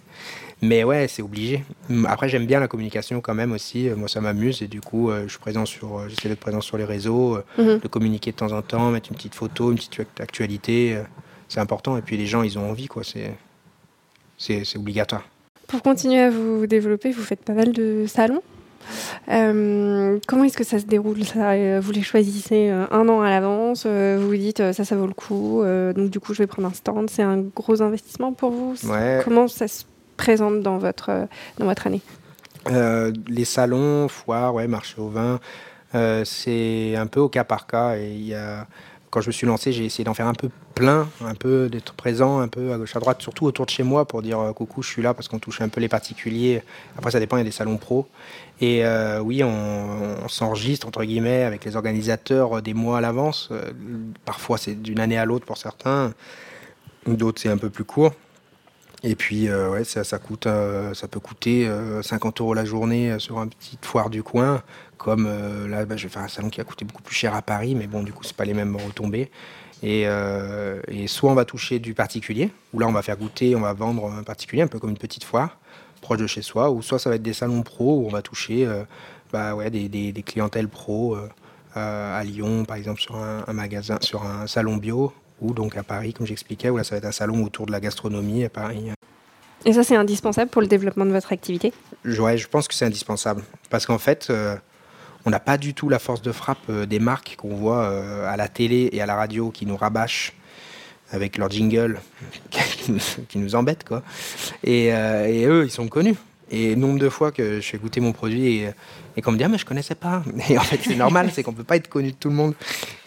mais 0.61 0.83
ouais, 0.83 1.07
c'est 1.07 1.21
obligé. 1.21 1.63
Après, 2.07 2.27
j'aime 2.29 2.45
bien 2.45 2.59
la 2.59 2.67
communication 2.67 3.21
quand 3.21 3.35
même 3.35 3.51
aussi. 3.51 3.87
Euh, 3.89 3.95
Moi, 3.95 4.07
ça 4.07 4.19
m'amuse. 4.21 4.61
Et 4.63 4.67
du 4.67 4.81
coup, 4.81 5.09
euh, 5.11 5.23
je 5.25 5.29
suis 5.31 5.39
présent 5.39 5.65
sur, 5.65 5.99
euh, 5.99 6.07
j'essaie 6.09 6.29
d'être 6.29 6.39
présent 6.39 6.61
sur 6.61 6.77
les 6.77 6.85
réseaux, 6.85 7.37
Mhm. 7.57 7.79
de 7.79 7.87
communiquer 7.87 8.31
de 8.31 8.37
temps 8.37 8.51
en 8.51 8.61
temps, 8.61 8.89
mettre 8.91 9.09
une 9.11 9.15
petite 9.17 9.35
photo, 9.35 9.69
une 9.71 9.77
petite 9.77 9.99
act- 9.99 10.21
actualité. 10.21 10.97
c'est 11.49 11.59
important. 11.59 11.97
Et 11.97 12.01
puis, 12.01 12.17
les 12.17 12.25
gens, 12.25 12.41
ils 12.41 12.57
ont 12.57 12.67
envie, 12.69 12.87
quoi. 12.87 13.03
C'est, 13.03 13.31
c'est, 14.37 14.65
c'est 14.65 14.77
obligatoire. 14.79 15.23
Pour 15.67 15.81
continuer 15.83 16.19
à 16.19 16.29
vous 16.31 16.65
développer, 16.67 17.11
vous 17.11 17.21
faites 17.23 17.43
pas 17.43 17.53
mal 17.53 17.71
de 17.71 18.05
salons? 18.07 18.41
Euh, 19.29 20.19
comment 20.27 20.43
est-ce 20.43 20.57
que 20.57 20.63
ça 20.63 20.79
se 20.79 20.85
déroule 20.85 21.23
ça 21.23 21.51
Euh, 21.51 21.79
Vous 21.81 21.91
les 21.91 22.01
choisissez 22.01 22.69
euh, 22.69 22.85
un 22.91 23.07
an 23.09 23.21
à 23.21 23.29
l'avance, 23.29 23.85
vous 23.85 24.27
vous 24.27 24.35
dites 24.35 24.71
ça, 24.73 24.83
ça 24.85 24.95
vaut 24.95 25.07
le 25.07 25.13
coup, 25.13 25.63
donc 25.95 26.09
du 26.09 26.19
coup 26.19 26.33
je 26.33 26.39
vais 26.39 26.47
prendre 26.47 26.67
un 26.67 26.73
stand. 26.73 27.09
C'est 27.09 27.23
un 27.23 27.39
gros 27.39 27.81
investissement 27.81 28.33
pour 28.33 28.51
vous? 28.51 28.75
Ouais. 28.87 29.21
Comment 29.23 29.47
ça 29.47 29.67
se 29.67 29.83
présente 30.17 30.61
dans 30.61 30.77
votre, 30.77 31.27
dans 31.57 31.65
votre 31.65 31.87
année? 31.87 32.01
Euh, 32.69 33.11
les 33.27 33.45
salons, 33.45 34.07
foires, 34.07 34.53
ouais, 34.53 34.67
marché 34.67 34.95
au 34.97 35.09
vin, 35.09 35.39
euh, 35.95 36.23
c'est 36.25 36.95
un 36.95 37.07
peu 37.07 37.19
au 37.19 37.29
cas 37.29 37.43
par 37.43 37.67
cas. 37.67 37.97
Et 37.97 38.13
il 38.13 38.27
y 38.27 38.33
a, 38.33 38.67
quand 39.13 39.21
je 39.21 39.27
me 39.27 39.31
suis 39.31 39.45
lancé, 39.45 39.71
j'ai 39.71 39.85
essayé 39.85 40.03
d'en 40.03 40.15
faire 40.15 40.25
un 40.25 40.33
peu 40.33 40.49
plein, 40.73 41.07
un 41.23 41.35
peu 41.35 41.69
d'être 41.69 41.93
présent, 41.93 42.39
un 42.39 42.47
peu 42.47 42.73
à 42.73 42.79
gauche 42.79 42.95
à 42.95 42.99
droite, 42.99 43.21
surtout 43.21 43.45
autour 43.45 43.67
de 43.67 43.69
chez 43.69 43.83
moi 43.83 44.05
pour 44.05 44.23
dire 44.23 44.39
euh, 44.39 44.53
coucou, 44.53 44.81
je 44.81 44.89
suis 44.89 45.03
là 45.03 45.13
parce 45.13 45.27
qu'on 45.27 45.37
touche 45.37 45.61
un 45.61 45.69
peu 45.69 45.79
les 45.81 45.87
particuliers. 45.87 46.63
Après, 46.97 47.11
ça 47.11 47.19
dépend, 47.19 47.37
il 47.37 47.41
y 47.41 47.41
a 47.41 47.43
des 47.43 47.51
salons 47.51 47.77
pro. 47.77 48.07
Et 48.59 48.83
euh, 48.83 49.19
oui, 49.19 49.43
on, 49.43 50.27
s'enregistre 50.27 50.87
entre 50.87 51.03
guillemets 51.03 51.43
avec 51.43 51.63
les 51.63 51.75
organisateurs 51.75 52.57
euh, 52.57 52.61
des 52.61 52.73
mois 52.73 52.97
à 52.97 53.01
l'avance. 53.01 53.51
Parfois, 54.25 54.57
c'est 54.57 54.81
d'une 54.81 54.99
année 54.99 55.19
à 55.19 55.25
l'autre 55.25 55.45
pour 55.45 55.57
certains. 55.57 56.15
D'autres, 57.05 57.39
c'est 57.39 57.49
un 57.49 57.57
peu 57.57 57.69
plus 57.69 57.83
court. 57.83 58.13
Et 59.03 59.13
puis, 59.15 59.47
ouais, 59.53 59.83
ça, 59.83 60.17
coûte, 60.17 60.47
ça 60.93 61.07
peut 61.07 61.19
coûter 61.19 61.67
euh, 61.67 62.01
50 62.01 62.39
euros 62.41 62.53
la 62.55 62.65
journée 62.65 63.19
sur 63.19 63.37
une 63.37 63.49
petite 63.49 63.85
foire 63.85 64.09
du 64.09 64.23
coin. 64.23 64.63
Comme 65.03 65.25
euh, 65.27 65.67
là, 65.67 65.85
bah, 65.85 65.97
je 65.97 66.03
vais 66.03 66.09
faire 66.09 66.21
un 66.21 66.27
salon 66.29 66.49
qui 66.49 66.61
a 66.61 66.63
coûté 66.63 66.85
beaucoup 66.85 67.01
plus 67.03 67.13
cher 67.15 67.35
à 67.35 67.41
Paris, 67.41 67.75
mais 67.75 67.87
bon, 67.87 68.03
du 68.03 68.13
coup, 68.13 68.23
c'est 68.23 68.35
pas 68.35 68.45
les 68.45 68.53
mêmes 68.53 68.75
retombées. 68.75 69.29
Et, 69.83 70.03
euh, 70.07 70.81
et 70.87 71.07
soit 71.07 71.29
on 71.29 71.35
va 71.35 71.43
toucher 71.43 71.79
du 71.79 71.93
particulier, 71.93 72.51
ou 72.73 72.79
là, 72.79 72.87
on 72.87 72.93
va 72.93 73.01
faire 73.01 73.17
goûter, 73.17 73.53
on 73.55 73.59
va 73.59 73.73
vendre 73.73 74.09
un 74.11 74.23
particulier, 74.23 74.61
un 74.61 74.67
peu 74.67 74.79
comme 74.79 74.91
une 74.91 74.97
petite 74.97 75.25
foire, 75.25 75.57
proche 76.01 76.19
de 76.19 76.27
chez 76.27 76.41
soi, 76.41 76.71
ou 76.71 76.81
soit 76.81 76.99
ça 76.99 77.09
va 77.09 77.17
être 77.17 77.21
des 77.21 77.33
salons 77.33 77.63
pro 77.63 77.99
où 77.99 78.05
on 78.07 78.09
va 78.09 78.21
toucher 78.21 78.65
euh, 78.65 78.83
bah, 79.33 79.55
ouais, 79.55 79.69
des, 79.69 79.89
des, 79.89 80.13
des 80.13 80.23
clientèles 80.23 80.69
pro 80.69 81.17
à 81.75 82.23
Lyon, 82.23 82.65
par 82.65 82.77
exemple, 82.77 83.01
sur 83.01 83.15
un, 83.17 83.43
un 83.47 83.53
magasin, 83.53 83.97
sur 84.01 84.23
un 84.23 84.45
salon 84.47 84.77
bio, 84.77 85.11
ou 85.41 85.53
donc 85.53 85.75
à 85.75 85.83
Paris, 85.83 86.13
comme 86.13 86.27
j'expliquais, 86.27 86.69
où 86.69 86.77
là, 86.77 86.83
ça 86.83 86.91
va 86.95 86.99
être 86.99 87.05
un 87.05 87.11
salon 87.11 87.43
autour 87.43 87.65
de 87.65 87.71
la 87.71 87.79
gastronomie 87.81 88.45
à 88.45 88.49
Paris. 88.49 88.91
Et 89.65 89.73
ça 89.73 89.83
c'est 89.83 89.95
indispensable 89.95 90.51
pour 90.51 90.61
le 90.61 90.67
développement 90.67 91.05
de 91.05 91.11
votre 91.11 91.33
activité? 91.33 91.73
Je- 92.05 92.21
Ouais, 92.21 92.37
je 92.37 92.47
pense 92.47 92.67
que 92.67 92.73
c'est 92.73 92.85
indispensable. 92.85 93.43
Parce 93.69 93.85
qu'en 93.85 93.97
fait, 93.97 94.27
euh, 94.29 94.55
on 95.25 95.29
n'a 95.29 95.39
pas 95.39 95.57
du 95.57 95.73
tout 95.73 95.89
la 95.89 95.99
force 95.99 96.21
de 96.21 96.31
frappe 96.31 96.69
euh, 96.69 96.85
des 96.85 96.99
marques 96.99 97.35
qu'on 97.37 97.55
voit 97.55 97.83
euh, 97.83 98.31
à 98.31 98.37
la 98.37 98.47
télé 98.47 98.89
et 98.91 99.01
à 99.01 99.05
la 99.05 99.15
radio 99.15 99.51
qui 99.51 99.65
nous 99.65 99.77
rabâchent 99.77 100.33
avec 101.11 101.37
leur 101.37 101.49
jingle 101.49 102.01
qui 103.29 103.37
nous, 103.37 103.55
embêtent, 103.55 103.83
quoi. 103.83 104.01
Et, 104.63 104.93
euh, 104.93 105.27
et 105.27 105.45
eux, 105.45 105.65
ils 105.65 105.71
sont 105.71 105.87
connus. 105.87 106.15
Et 106.49 106.75
nombre 106.75 106.99
de 106.99 107.09
fois 107.09 107.31
que 107.31 107.61
je 107.61 107.67
fais 107.67 107.77
goûter 107.77 107.99
mon 107.99 108.11
produit 108.11 108.65
et 109.15 109.21
qu'on 109.21 109.31
me 109.31 109.37
dit 109.37 109.43
ah 109.43 109.47
mais 109.47 109.57
je 109.57 109.65
connaissais 109.65 109.95
pas. 109.95 110.23
Et 110.49 110.57
en 110.57 110.61
fait 110.61 110.79
c'est 110.83 110.95
normal, 110.95 111.29
c'est 111.31 111.43
qu'on 111.43 111.53
peut 111.53 111.63
pas 111.63 111.75
être 111.75 111.87
connu 111.87 112.11
de 112.11 112.15
tout 112.15 112.29
le 112.29 112.35
monde. 112.35 112.53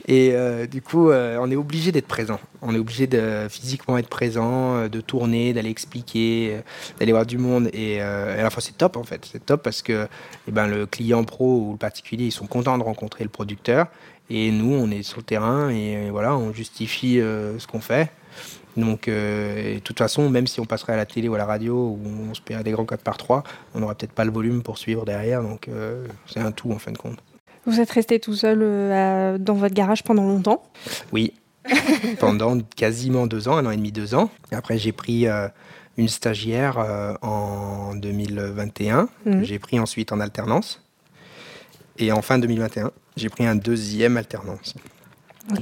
Et 0.08 0.30
euh, 0.32 0.66
du 0.66 0.82
coup 0.82 1.10
euh, 1.10 1.38
on 1.40 1.50
est 1.50 1.56
obligé 1.56 1.92
d'être 1.92 2.06
présent. 2.06 2.40
On 2.62 2.74
est 2.74 2.78
obligé 2.78 3.06
de 3.06 3.46
physiquement 3.50 3.98
être 3.98 4.08
présent, 4.08 4.76
euh, 4.76 4.88
de 4.88 5.00
tourner, 5.00 5.52
d'aller 5.52 5.70
expliquer, 5.70 6.58
d'aller 6.98 7.12
voir 7.12 7.26
du 7.26 7.38
monde. 7.38 7.68
Et, 7.72 7.94
et 7.94 8.00
à 8.00 8.42
la 8.42 8.50
fois 8.50 8.62
c'est 8.62 8.76
top 8.76 8.96
en 8.96 9.04
fait. 9.04 9.28
C'est 9.30 9.44
top 9.44 9.62
parce 9.62 9.82
que 9.82 10.08
eh 10.48 10.52
ben, 10.52 10.66
le 10.66 10.86
client 10.86 11.24
pro 11.24 11.60
ou 11.60 11.72
le 11.72 11.78
particulier 11.78 12.26
ils 12.26 12.32
sont 12.32 12.46
contents 12.46 12.78
de 12.78 12.84
rencontrer 12.84 13.24
le 13.24 13.30
producteur. 13.30 13.86
Et 14.30 14.50
nous 14.50 14.72
on 14.72 14.90
est 14.90 15.02
sur 15.02 15.18
le 15.18 15.24
terrain 15.24 15.70
et, 15.70 16.10
voilà 16.10 16.36
on 16.36 16.52
justifie 16.52 17.16
ce 17.16 17.66
qu'on 17.66 17.80
fait. 17.80 18.10
Donc, 18.76 19.08
euh, 19.08 19.74
de 19.74 19.78
toute 19.80 19.98
façon, 19.98 20.28
même 20.28 20.46
si 20.46 20.60
on 20.60 20.64
passerait 20.66 20.92
à 20.92 20.96
la 20.96 21.06
télé 21.06 21.28
ou 21.28 21.34
à 21.34 21.38
la 21.38 21.46
radio, 21.46 21.74
où 21.74 22.00
on 22.30 22.34
se 22.34 22.40
paierait 22.42 22.62
des 22.64 22.72
grands 22.72 22.84
4 22.84 23.00
par 23.02 23.16
3 23.16 23.42
on 23.74 23.80
n'aurait 23.80 23.94
peut-être 23.94 24.12
pas 24.12 24.24
le 24.24 24.30
volume 24.30 24.62
pour 24.62 24.76
suivre 24.78 25.04
derrière. 25.04 25.42
Donc, 25.42 25.68
euh, 25.68 26.06
c'est 26.26 26.40
un 26.40 26.52
tout 26.52 26.70
en 26.72 26.78
fin 26.78 26.92
de 26.92 26.98
compte. 26.98 27.18
Vous 27.64 27.80
êtes 27.80 27.90
resté 27.90 28.20
tout 28.20 28.34
seul 28.34 28.60
euh, 28.62 29.34
à- 29.34 29.38
dans 29.38 29.54
votre 29.54 29.74
garage 29.74 30.02
pendant 30.04 30.24
longtemps? 30.28 30.62
Oui, 31.12 31.32
pendant 32.20 32.58
quasiment 32.76 33.26
deux 33.26 33.48
ans, 33.48 33.56
un 33.56 33.66
an 33.66 33.70
et 33.70 33.76
demi, 33.76 33.92
deux 33.92 34.14
ans. 34.14 34.30
Après, 34.52 34.78
j'ai 34.78 34.92
pris 34.92 35.26
euh, 35.26 35.48
une 35.96 36.08
stagiaire 36.08 36.78
euh, 36.78 37.14
en 37.22 37.94
2021. 37.94 39.08
Mhm. 39.24 39.40
que 39.40 39.44
J'ai 39.44 39.58
pris 39.58 39.80
ensuite 39.80 40.12
en 40.12 40.20
alternance. 40.20 40.82
Et 41.98 42.12
en 42.12 42.20
fin 42.22 42.38
2021, 42.38 42.90
j'ai 43.16 43.30
pris 43.30 43.46
un 43.46 43.54
deuxième 43.56 44.16
alternance. 44.18 44.74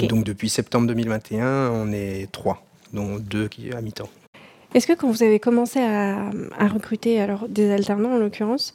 Donc, 0.09 0.25
depuis 0.25 0.49
septembre 0.49 0.87
2021, 0.88 1.71
on 1.71 1.92
est 1.92 2.30
trois, 2.33 2.64
dont 2.94 3.18
deux 3.18 3.48
qui 3.48 3.72
à 3.72 3.80
mi-temps. 3.80 4.08
Est-ce 4.72 4.88
que 4.88 4.92
quand 4.92 5.08
vous 5.08 5.22
avez 5.22 5.38
commencé 5.38 5.78
à, 5.78 6.30
à 6.58 6.66
recruter 6.66 7.20
alors 7.20 7.48
des 7.48 7.70
alternants 7.70 8.14
en 8.14 8.18
l'occurrence, 8.18 8.74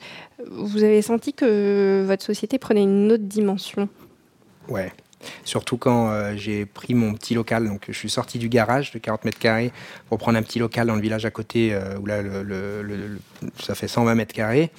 vous 0.50 0.84
avez 0.84 1.02
senti 1.02 1.34
que 1.34 2.04
votre 2.06 2.24
société 2.24 2.58
prenait 2.58 2.84
une 2.84 3.12
autre 3.12 3.24
dimension? 3.24 3.90
Ouais. 4.70 4.94
Surtout 5.44 5.78
quand 5.78 6.10
euh, 6.12 6.36
j'ai 6.38 6.66
pris 6.66 6.94
mon 6.94 7.14
petit 7.14 7.34
local, 7.34 7.68
donc 7.68 7.86
je 7.88 7.98
suis 7.98 8.10
sorti 8.10 8.40
du 8.40 8.50
garage 8.50 8.92
de 8.92 9.00
40 9.00 9.26
mètres 9.26 9.40
carrés 9.40 9.72
pour 10.08 10.18
prendre 10.18 10.38
un 10.38 10.44
petit 10.44 10.60
local 10.60 10.88
dans 10.88 10.96
le 10.96 11.02
village 11.02 11.26
à 11.26 11.32
côté, 11.32 11.74
euh, 11.74 11.98
où 12.00 12.06
là, 12.06 12.22
le, 12.22 13.20
ça 13.60 13.76
fait 13.76 13.88
120 13.88 14.16
mètres 14.16 14.34
carrés. 14.34 14.72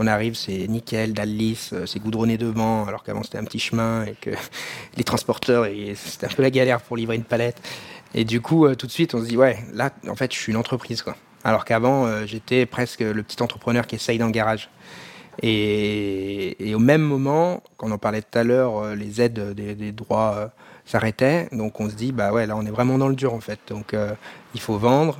On 0.00 0.06
arrive, 0.06 0.34
c'est 0.34 0.68
nickel, 0.68 1.12
dalle 1.12 1.36
c'est 1.86 1.98
goudronné 1.98 2.38
devant, 2.38 2.86
alors 2.86 3.02
qu'avant 3.02 3.24
c'était 3.24 3.38
un 3.38 3.44
petit 3.44 3.58
chemin 3.58 4.04
et 4.04 4.14
que 4.20 4.30
les 4.96 5.04
transporteurs, 5.04 5.66
c'était 5.96 6.26
un 6.26 6.34
peu 6.34 6.42
la 6.42 6.50
galère 6.50 6.80
pour 6.80 6.96
livrer 6.96 7.16
une 7.16 7.24
palette. 7.24 7.60
Et 8.14 8.24
du 8.24 8.40
coup, 8.40 8.68
tout 8.74 8.86
de 8.86 8.92
suite, 8.92 9.14
on 9.14 9.20
se 9.20 9.26
dit, 9.26 9.36
ouais, 9.36 9.58
là, 9.72 9.90
en 10.08 10.14
fait, 10.14 10.32
je 10.32 10.38
suis 10.38 10.52
une 10.52 10.58
entreprise, 10.58 11.02
quoi. 11.02 11.16
Alors 11.44 11.64
qu'avant, 11.64 12.26
j'étais 12.26 12.66
presque 12.66 13.00
le 13.00 13.22
petit 13.22 13.42
entrepreneur 13.42 13.86
qui 13.86 13.94
essaye 13.94 14.18
dans 14.18 14.26
le 14.26 14.32
garage. 14.32 14.70
Et, 15.42 16.72
au 16.74 16.78
même 16.78 17.02
moment, 17.02 17.62
quand 17.76 17.88
on 17.88 17.92
en 17.92 17.98
parlait 17.98 18.22
tout 18.22 18.38
à 18.38 18.44
l'heure, 18.44 18.78
euh, 18.78 18.94
les 18.94 19.20
aides 19.20 19.54
des, 19.54 19.92
droits 19.92 20.34
euh, 20.36 20.48
s'arrêtaient. 20.84 21.48
Donc 21.52 21.80
on 21.80 21.88
se 21.88 21.94
dit, 21.94 22.12
bah 22.12 22.32
ouais, 22.32 22.46
là 22.46 22.56
on 22.56 22.64
est 22.66 22.70
vraiment 22.70 22.98
dans 22.98 23.08
le 23.08 23.14
dur 23.14 23.34
en 23.34 23.40
fait. 23.40 23.60
Donc 23.68 23.94
euh, 23.94 24.12
il 24.54 24.60
faut 24.60 24.78
vendre. 24.78 25.18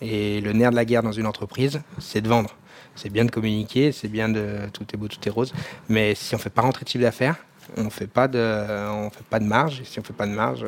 Et 0.00 0.40
le 0.40 0.52
nerf 0.52 0.70
de 0.70 0.76
la 0.76 0.84
guerre 0.84 1.02
dans 1.02 1.12
une 1.12 1.26
entreprise, 1.26 1.80
c'est 1.98 2.20
de 2.20 2.28
vendre. 2.28 2.56
C'est 2.96 3.10
bien 3.10 3.24
de 3.24 3.30
communiquer, 3.30 3.92
c'est 3.92 4.08
bien 4.08 4.28
de 4.28 4.60
tout 4.72 4.84
est 4.92 4.96
beau, 4.96 5.08
tout 5.08 5.20
est 5.26 5.30
rose. 5.30 5.52
Mais 5.88 6.14
si 6.14 6.34
on 6.34 6.38
ne 6.38 6.42
fait 6.42 6.50
pas 6.50 6.62
rentrer 6.62 6.84
de 6.84 6.88
chiffre 6.88 7.04
d'affaires, 7.04 7.36
on 7.76 7.84
ne 7.84 7.90
fait 7.90 8.06
pas 8.08 8.26
de, 8.26 9.44
marge. 9.44 9.80
Et 9.80 9.84
si 9.84 9.98
on 9.98 10.02
ne 10.02 10.06
fait 10.06 10.14
pas 10.14 10.26
de 10.26 10.32
marge, 10.32 10.64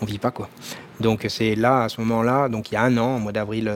on 0.00 0.04
vit 0.06 0.18
pas 0.18 0.30
quoi. 0.30 0.48
Donc 1.00 1.26
c'est 1.28 1.54
là, 1.54 1.84
à 1.84 1.88
ce 1.88 2.00
moment-là, 2.00 2.48
donc 2.48 2.70
il 2.70 2.74
y 2.74 2.76
a 2.76 2.82
un 2.82 2.96
an, 2.98 3.16
au 3.16 3.18
mois 3.18 3.32
d'avril 3.32 3.72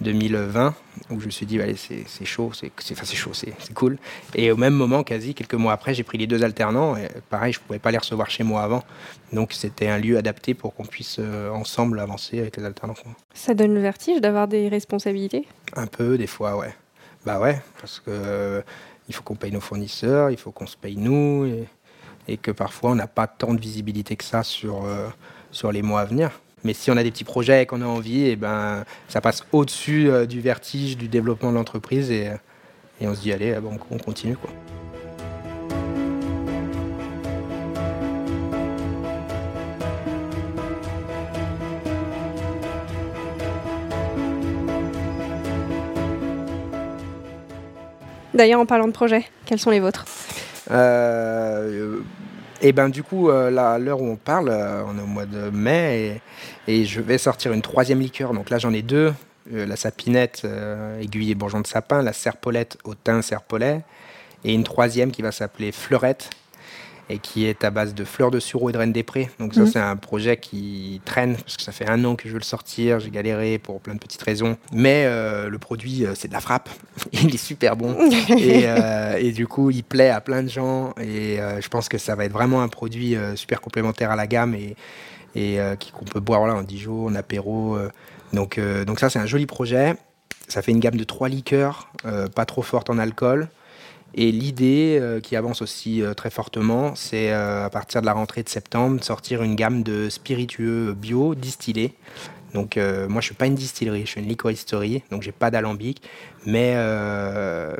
2020, 0.00 0.74
où 1.10 1.20
je 1.20 1.26
me 1.26 1.30
suis 1.30 1.46
dit, 1.46 1.60
allez, 1.60 1.76
c'est 1.76 2.24
chaud, 2.24 2.52
c'est 2.52 2.70
chaud, 3.14 3.32
c'est 3.32 3.74
cool. 3.74 3.98
Et 4.34 4.50
au 4.50 4.56
même 4.56 4.74
moment, 4.74 5.02
quasi 5.02 5.34
quelques 5.34 5.54
mois 5.54 5.72
après, 5.72 5.94
j'ai 5.94 6.02
pris 6.02 6.18
les 6.18 6.26
deux 6.26 6.42
alternants. 6.44 6.96
Et 6.96 7.08
pareil, 7.30 7.52
je 7.52 7.58
ne 7.58 7.64
pouvais 7.64 7.78
pas 7.78 7.90
les 7.90 7.98
recevoir 7.98 8.30
chez 8.30 8.44
moi 8.44 8.62
avant. 8.62 8.84
Donc 9.32 9.52
c'était 9.52 9.88
un 9.88 9.98
lieu 9.98 10.16
adapté 10.16 10.54
pour 10.54 10.74
qu'on 10.74 10.84
puisse 10.84 11.16
euh, 11.18 11.50
ensemble 11.50 12.00
avancer 12.00 12.38
avec 12.38 12.56
les 12.56 12.64
alternants. 12.64 12.94
Ça 13.34 13.54
donne 13.54 13.74
le 13.74 13.80
vertige 13.80 14.20
d'avoir 14.20 14.48
des 14.48 14.68
responsabilités? 14.68 15.46
Un 15.74 15.86
peu, 15.86 16.18
des 16.18 16.26
fois, 16.26 16.56
ouais. 16.56 16.74
Bah 17.26 17.40
ouais, 17.40 17.60
parce 17.80 18.00
que 18.00 18.10
euh, 18.10 18.62
il 19.08 19.14
faut 19.14 19.22
qu'on 19.22 19.34
paye 19.34 19.52
nos 19.52 19.60
fournisseurs, 19.60 20.30
il 20.30 20.36
faut 20.36 20.50
qu'on 20.50 20.66
se 20.66 20.76
paye 20.76 20.96
nous, 20.96 21.46
et, 22.26 22.36
que 22.36 22.50
parfois 22.50 22.90
on 22.90 22.94
n'a 22.94 23.06
pas 23.06 23.26
tant 23.26 23.54
de 23.54 23.60
visibilité 23.60 24.14
que 24.14 24.24
ça 24.24 24.42
sur, 24.42 24.84
euh, 24.84 25.08
sur 25.50 25.72
les 25.72 25.82
mois 25.82 26.00
à 26.00 26.04
venir. 26.04 26.30
Mais 26.64 26.74
si 26.74 26.90
on 26.90 26.96
a 26.96 27.02
des 27.02 27.10
petits 27.10 27.24
projets 27.24 27.62
et 27.62 27.66
qu'on 27.66 27.82
a 27.82 27.86
envie, 27.86 28.22
et 28.22 28.32
eh 28.32 28.36
ben, 28.36 28.84
ça 29.08 29.20
passe 29.20 29.44
au-dessus 29.52 30.10
euh, 30.10 30.26
du 30.26 30.40
vertige 30.40 30.96
du 30.96 31.08
développement 31.08 31.50
de 31.50 31.56
l'entreprise 31.56 32.10
et, 32.10 32.32
et, 33.00 33.06
on 33.06 33.14
se 33.14 33.20
dit, 33.20 33.32
allez, 33.32 33.54
bon, 33.60 33.78
on 33.90 33.98
continue. 33.98 34.36
Quoi. 34.36 34.50
D'ailleurs, 48.38 48.60
en 48.60 48.66
parlant 48.66 48.86
de 48.86 48.92
projets, 48.92 49.24
quels 49.46 49.58
sont 49.58 49.70
les 49.70 49.80
vôtres? 49.80 50.04
Euh, 50.70 51.98
et 52.60 52.72
ben 52.72 52.88
du 52.88 53.02
coup, 53.02 53.30
euh, 53.30 53.50
l'heure 53.78 54.00
où 54.00 54.08
on 54.08 54.16
parle, 54.16 54.48
euh, 54.48 54.82
on 54.86 54.98
est 54.98 55.02
au 55.02 55.06
mois 55.06 55.26
de 55.26 55.50
mai 55.50 56.20
et, 56.66 56.84
je 56.84 57.00
vais 57.00 57.18
sortir 57.18 57.52
une 57.52 57.62
troisième 57.62 58.00
liqueur. 58.00 58.32
Donc 58.34 58.50
là, 58.50 58.58
j'en 58.58 58.72
ai 58.72 58.82
deux. 58.82 59.14
Euh, 59.54 59.64
la 59.64 59.76
sapinette, 59.76 60.46
aiguille 61.00 61.30
et 61.30 61.34
bourgeon 61.34 61.60
de 61.60 61.66
sapin, 61.66 62.02
la 62.02 62.12
serpolette 62.12 62.76
au 62.84 62.94
thym 62.94 63.22
serpolet, 63.22 63.82
et 64.44 64.52
une 64.52 64.64
troisième 64.64 65.10
qui 65.10 65.22
va 65.22 65.32
s'appeler 65.32 65.72
fleurette, 65.72 66.30
et 67.10 67.18
qui 67.18 67.46
est 67.46 67.64
à 67.64 67.70
base 67.70 67.94
de 67.94 68.04
fleurs 68.04 68.30
de 68.30 68.38
sureau 68.38 68.68
et 68.68 68.72
de 68.72 68.78
reine 68.78 68.92
des 68.92 69.02
prés. 69.02 69.30
Donc 69.38 69.54
ça, 69.54 69.60
mhm. 69.60 69.66
c'est 69.66 69.78
un 69.78 69.96
projet 69.96 70.36
qui 70.36 71.00
traîne, 71.04 71.36
parce 71.36 71.56
que 71.56 71.62
ça 71.62 71.72
fait 71.72 71.88
un 71.88 72.04
an 72.04 72.16
que 72.16 72.28
je 72.28 72.34
veux 72.34 72.38
le 72.38 72.44
sortir, 72.44 73.00
j'ai 73.00 73.10
galéré 73.10 73.58
pour 73.58 73.80
plein 73.80 73.94
de 73.94 73.98
petites 73.98 74.22
raisons. 74.22 74.56
Mais 74.72 75.04
euh, 75.06 75.48
le 75.48 75.58
produit, 75.58 76.04
euh, 76.04 76.12
c'est 76.14 76.28
de 76.28 76.32
la 76.34 76.40
frappe, 76.40 76.68
il 77.12 77.34
est 77.34 77.38
super 77.38 77.76
bon, 77.76 77.96
euh, 78.30 79.16
et, 79.16 79.32
du 79.32 79.46
coup, 79.46 79.70
il 79.70 79.84
plaît 79.84 80.10
à 80.10 80.20
plein 80.20 80.42
de 80.42 80.48
gens, 80.48 80.94
et 81.00 81.38
je 81.60 81.68
pense 81.68 81.88
que 81.88 81.98
ça 81.98 82.14
va 82.14 82.24
être 82.24 82.32
vraiment 82.32 82.62
un 82.62 82.68
produit 82.68 83.16
super 83.36 83.60
complémentaire 83.60 84.10
à 84.10 84.16
la 84.16 84.26
gamme, 84.26 84.54
et, 84.54 84.76
et 85.34 85.58
qu'on 85.92 86.04
peut 86.04 86.20
boire 86.20 86.40
voilà, 86.40 86.54
en 86.56 86.62
Dijon, 86.62 87.06
en 87.06 87.14
apéro. 87.14 87.78
donc, 88.32 88.60
donc 88.86 89.00
ça, 89.00 89.08
c'est 89.10 89.18
un 89.18 89.26
joli 89.26 89.46
projet. 89.46 89.94
Ça 90.48 90.62
fait 90.62 90.72
une 90.72 90.80
gamme 90.80 90.96
de 90.96 91.04
trois 91.04 91.28
liqueurs, 91.28 91.92
pas 92.34 92.46
trop 92.46 92.62
forte 92.62 92.90
en 92.90 92.98
alcool, 92.98 93.48
et 94.14 94.32
l'idée 94.32 94.98
euh, 95.00 95.20
qui 95.20 95.36
avance 95.36 95.62
aussi 95.62 96.02
euh, 96.02 96.14
très 96.14 96.30
fortement, 96.30 96.94
c'est 96.94 97.32
euh, 97.32 97.66
à 97.66 97.70
partir 97.70 98.00
de 98.00 98.06
la 98.06 98.14
rentrée 98.14 98.42
de 98.42 98.48
septembre, 98.48 99.02
sortir 99.04 99.42
une 99.42 99.54
gamme 99.54 99.82
de 99.82 100.08
spiritueux 100.08 100.94
bio 100.94 101.34
distillés. 101.34 101.94
Donc 102.54 102.78
moi 103.10 103.20
je 103.20 103.26
suis 103.26 103.34
pas 103.34 103.44
une 103.44 103.54
distillerie, 103.54 104.06
je 104.06 104.12
suis 104.12 104.22
une 104.22 104.26
liquoristerie, 104.26 105.02
donc 105.10 105.20
j'ai 105.20 105.32
pas 105.32 105.50
d'alambic, 105.50 106.00
mais, 106.46 106.74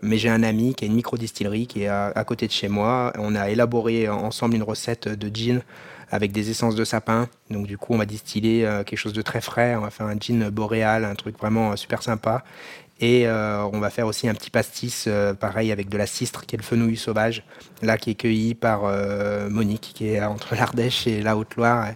mais 0.03 0.19
j'ai 0.19 0.29
un 0.29 0.43
ami 0.43 0.75
qui 0.75 0.85
a 0.85 0.89
une 0.89 0.95
micro-distillerie 0.95 1.67
qui 1.67 1.85
est 1.85 1.89
à, 1.89 2.25
côté 2.27 2.47
de 2.47 2.53
chez 2.53 2.69
moi. 2.69 3.15
On 3.17 3.35
a 3.35 3.49
élaboré 3.49 4.11
ensemble 4.11 4.57
une 4.57 4.63
recette 4.63 5.09
de 5.09 5.35
gin 5.35 5.63
avec 6.11 6.33
des 6.33 6.51
essences 6.51 6.75
de 6.75 6.85
sapin. 6.85 7.31
Donc 7.49 7.67
du 7.67 7.79
coup 7.79 7.95
on 7.95 7.97
va 7.97 8.05
distiller 8.05 8.69
quelque 8.85 8.99
chose 8.99 9.15
de 9.15 9.23
très 9.23 9.41
frais, 9.41 9.75
on 9.75 9.81
va 9.81 9.91
faire 9.91 10.07
un 10.07 10.19
gin 10.21 10.51
boréal, 10.51 11.07
un 11.07 11.15
truc 11.15 11.39
vraiment 11.39 11.75
super 11.75 12.03
sympa. 12.03 12.45
Et 13.01 13.29
euh, 13.29 13.63
on 13.73 13.79
va 13.79 13.91
faire 13.91 14.09
aussi 14.09 14.29
un 14.29 14.35
petit 14.35 14.51
pastis, 14.51 15.05
euh, 15.07 15.33
pareil, 15.33 15.71
avec 15.71 15.89
de 15.89 15.97
la 15.97 16.07
cistre, 16.07 16.47
qui 16.47 16.57
est 16.57 16.59
le 16.59 16.65
fenouil 16.65 16.97
sauvage, 16.97 17.45
là, 17.81 17.97
qui 17.97 18.11
est 18.11 18.15
cueilli 18.15 18.57
par 18.57 18.83
euh, 18.85 19.49
Monique, 19.49 19.93
qui 19.95 20.09
est 20.09 20.21
entre 20.21 20.57
l'Ardèche 20.57 21.07
et 21.07 21.23
la 21.23 21.37
Haute-Loire. 21.37 21.91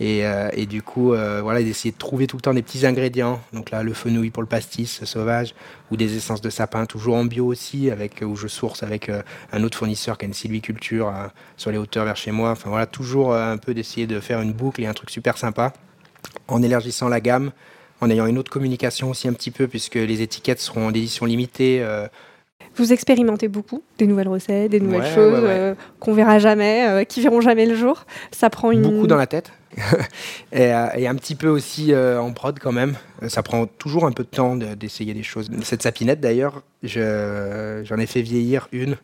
Et, 0.00 0.66
du 0.66 0.82
coup, 0.82 1.14
voilà, 1.42 1.62
d'essayer 1.62 1.92
de 1.92 1.98
trouver 1.98 2.26
tout 2.26 2.36
le 2.36 2.42
temps 2.42 2.54
des 2.54 2.62
petits 2.62 2.86
ingrédients. 2.86 3.40
Donc 3.52 3.70
là, 3.70 3.82
le 3.82 3.92
fenouil 3.92 4.30
pour 4.30 4.42
le 4.42 4.48
pastis 4.48 5.04
sauvage, 5.04 5.54
ou 5.90 5.96
des 5.96 6.16
essences 6.16 6.40
de 6.40 6.50
sapin, 6.50 6.86
toujours 6.86 7.16
en 7.16 7.24
bio 7.24 7.46
aussi, 7.46 7.90
avec, 7.90 8.22
où 8.22 8.36
je 8.36 8.48
source 8.48 8.82
avec 8.82 9.10
un 9.52 9.62
autre 9.62 9.78
fournisseur 9.78 10.18
qui 10.18 10.24
a 10.24 10.28
une 10.28 10.34
sylviculture 10.34 11.12
sur 11.56 11.70
les 11.70 11.78
hauteurs 11.78 12.04
vers 12.04 12.16
chez 12.16 12.30
moi. 12.30 12.50
Enfin 12.50 12.70
voilà, 12.70 12.86
toujours 12.86 13.34
un 13.34 13.56
peu 13.56 13.74
d'essayer 13.74 14.06
de 14.06 14.20
faire 14.20 14.40
une 14.40 14.52
boucle 14.52 14.82
et 14.82 14.86
un 14.86 14.94
truc 14.94 15.10
super 15.10 15.36
sympa, 15.36 15.72
en 16.46 16.62
élargissant 16.62 17.08
la 17.08 17.20
gamme 17.20 17.50
en 18.00 18.10
ayant 18.10 18.26
une 18.26 18.38
autre 18.38 18.50
communication 18.50 19.10
aussi 19.10 19.28
un 19.28 19.32
petit 19.32 19.50
peu, 19.50 19.66
puisque 19.66 19.96
les 19.96 20.22
étiquettes 20.22 20.60
seront 20.60 20.90
d'édition 20.90 21.26
limitée. 21.26 21.80
Euh. 21.82 22.06
Vous 22.76 22.92
expérimentez 22.92 23.48
beaucoup 23.48 23.82
des 23.98 24.06
nouvelles 24.06 24.28
recettes, 24.28 24.70
des 24.70 24.80
nouvelles 24.80 25.12
choses 25.12 25.42
euh, 25.42 25.74
qu'on 25.98 26.14
verra 26.14 26.38
jamais, 26.38 26.86
euh, 26.88 27.04
qui 27.04 27.20
verront 27.20 27.40
jamais 27.40 27.66
le 27.66 27.74
jour. 27.74 28.04
Ça 28.30 28.50
prend 28.50 28.70
une... 28.70 28.82
Beaucoup 28.82 29.08
dans 29.08 29.16
la 29.16 29.26
tête. 29.26 29.52
et, 30.52 30.70
un 30.72 31.14
petit 31.14 31.34
peu 31.34 31.48
aussi 31.48 31.94
en 31.94 32.32
prod 32.32 32.58
quand 32.58 32.72
même. 32.72 32.94
Ça 33.28 33.42
prend 33.42 33.66
toujours 33.66 34.06
un 34.06 34.12
peu 34.12 34.22
de 34.22 34.28
temps 34.28 34.56
d'essayer 34.56 35.14
des 35.14 35.22
choses. 35.22 35.50
Cette 35.62 35.82
sapinette 35.82 36.20
d'ailleurs, 36.20 36.62
j'en 36.82 37.98
ai 37.98 38.06
fait 38.06 38.22
vieillir 38.22 38.68
une 38.72 38.96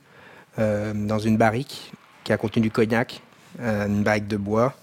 dans 0.59 1.19
une 1.19 1.37
barrique 1.37 1.93
qui 2.25 2.33
a 2.33 2.37
contenu 2.37 2.63
du 2.63 2.71
cognac, 2.71 3.21
une 3.61 4.03
barrique 4.03 4.27
de 4.27 4.37
bois. 4.37 4.75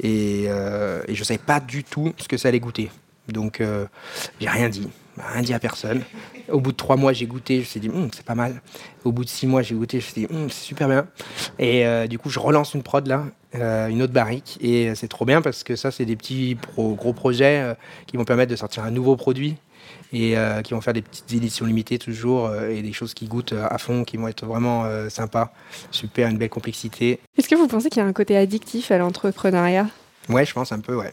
Et, 0.00 0.44
et 0.44 1.14
je 1.14 1.20
ne 1.20 1.24
savais 1.24 1.38
pas 1.38 1.58
du 1.58 1.82
tout 1.82 2.12
ce 2.18 2.28
que 2.28 2.36
ça 2.36 2.48
allait 2.48 2.60
goûter. 2.60 2.90
Donc, 3.28 3.60
euh, 3.60 3.86
j'ai 4.40 4.48
rien 4.48 4.68
dit, 4.68 4.88
rien 5.16 5.42
dit 5.42 5.54
à 5.54 5.58
personne. 5.58 6.02
Au 6.48 6.60
bout 6.60 6.72
de 6.72 6.76
trois 6.76 6.96
mois, 6.96 7.12
j'ai 7.12 7.26
goûté, 7.26 7.56
je 7.56 7.60
me 7.60 7.64
suis 7.64 7.80
dit, 7.80 7.88
hum, 7.88 8.08
c'est 8.12 8.24
pas 8.24 8.34
mal. 8.34 8.60
Au 9.04 9.12
bout 9.12 9.24
de 9.24 9.28
six 9.28 9.46
mois, 9.46 9.62
j'ai 9.62 9.74
goûté, 9.74 10.00
je 10.00 10.06
me 10.06 10.10
suis 10.10 10.26
dit, 10.26 10.34
hum, 10.34 10.50
c'est 10.50 10.64
super 10.64 10.88
bien. 10.88 11.06
Et 11.58 11.86
euh, 11.86 12.06
du 12.06 12.18
coup, 12.18 12.30
je 12.30 12.38
relance 12.38 12.74
une 12.74 12.82
prod 12.82 13.06
là, 13.06 13.24
euh, 13.54 13.88
une 13.88 14.02
autre 14.02 14.12
barrique. 14.12 14.58
Et 14.60 14.94
c'est 14.94 15.08
trop 15.08 15.24
bien 15.24 15.40
parce 15.40 15.62
que 15.62 15.76
ça, 15.76 15.90
c'est 15.90 16.04
des 16.04 16.16
petits 16.16 16.56
gros 16.76 17.12
projets 17.12 17.76
qui 18.06 18.16
vont 18.16 18.24
permettre 18.24 18.50
de 18.50 18.56
sortir 18.56 18.84
un 18.84 18.90
nouveau 18.90 19.16
produit 19.16 19.56
et 20.12 20.34
qui 20.64 20.74
vont 20.74 20.80
faire 20.80 20.92
des 20.92 21.02
petites 21.02 21.32
éditions 21.32 21.64
limitées 21.64 21.98
toujours 21.98 22.54
et 22.54 22.82
des 22.82 22.92
choses 22.92 23.14
qui 23.14 23.26
goûtent 23.26 23.54
à 23.54 23.78
fond, 23.78 24.04
qui 24.04 24.16
vont 24.16 24.28
être 24.28 24.44
vraiment 24.44 24.84
sympas. 25.08 25.52
Super, 25.90 26.28
une 26.28 26.38
belle 26.38 26.50
complexité. 26.50 27.18
Est-ce 27.38 27.48
que 27.48 27.54
vous 27.54 27.66
pensez 27.66 27.88
qu'il 27.88 28.02
y 28.02 28.04
a 28.04 28.08
un 28.08 28.12
côté 28.12 28.36
addictif 28.36 28.90
à 28.90 28.98
l'entrepreneuriat? 28.98 29.88
Ouais, 30.28 30.44
je 30.44 30.52
pense 30.52 30.72
un 30.72 30.80
peu, 30.80 30.94
ouais. 30.94 31.12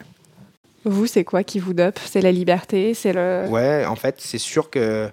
Vous, 0.86 1.08
c'est 1.08 1.24
quoi 1.24 1.44
qui 1.44 1.60
vous 1.60 1.74
dope? 1.74 2.00
C'est 2.06 2.22
la 2.22 2.32
liberté 2.32 2.94
C'est 2.94 3.14
le. 3.14 3.46
Ouais, 3.50 3.86
en 3.86 3.96
fait, 3.96 4.16
c'est 4.20 4.38
sûr 4.38 4.70
que. 4.70 5.10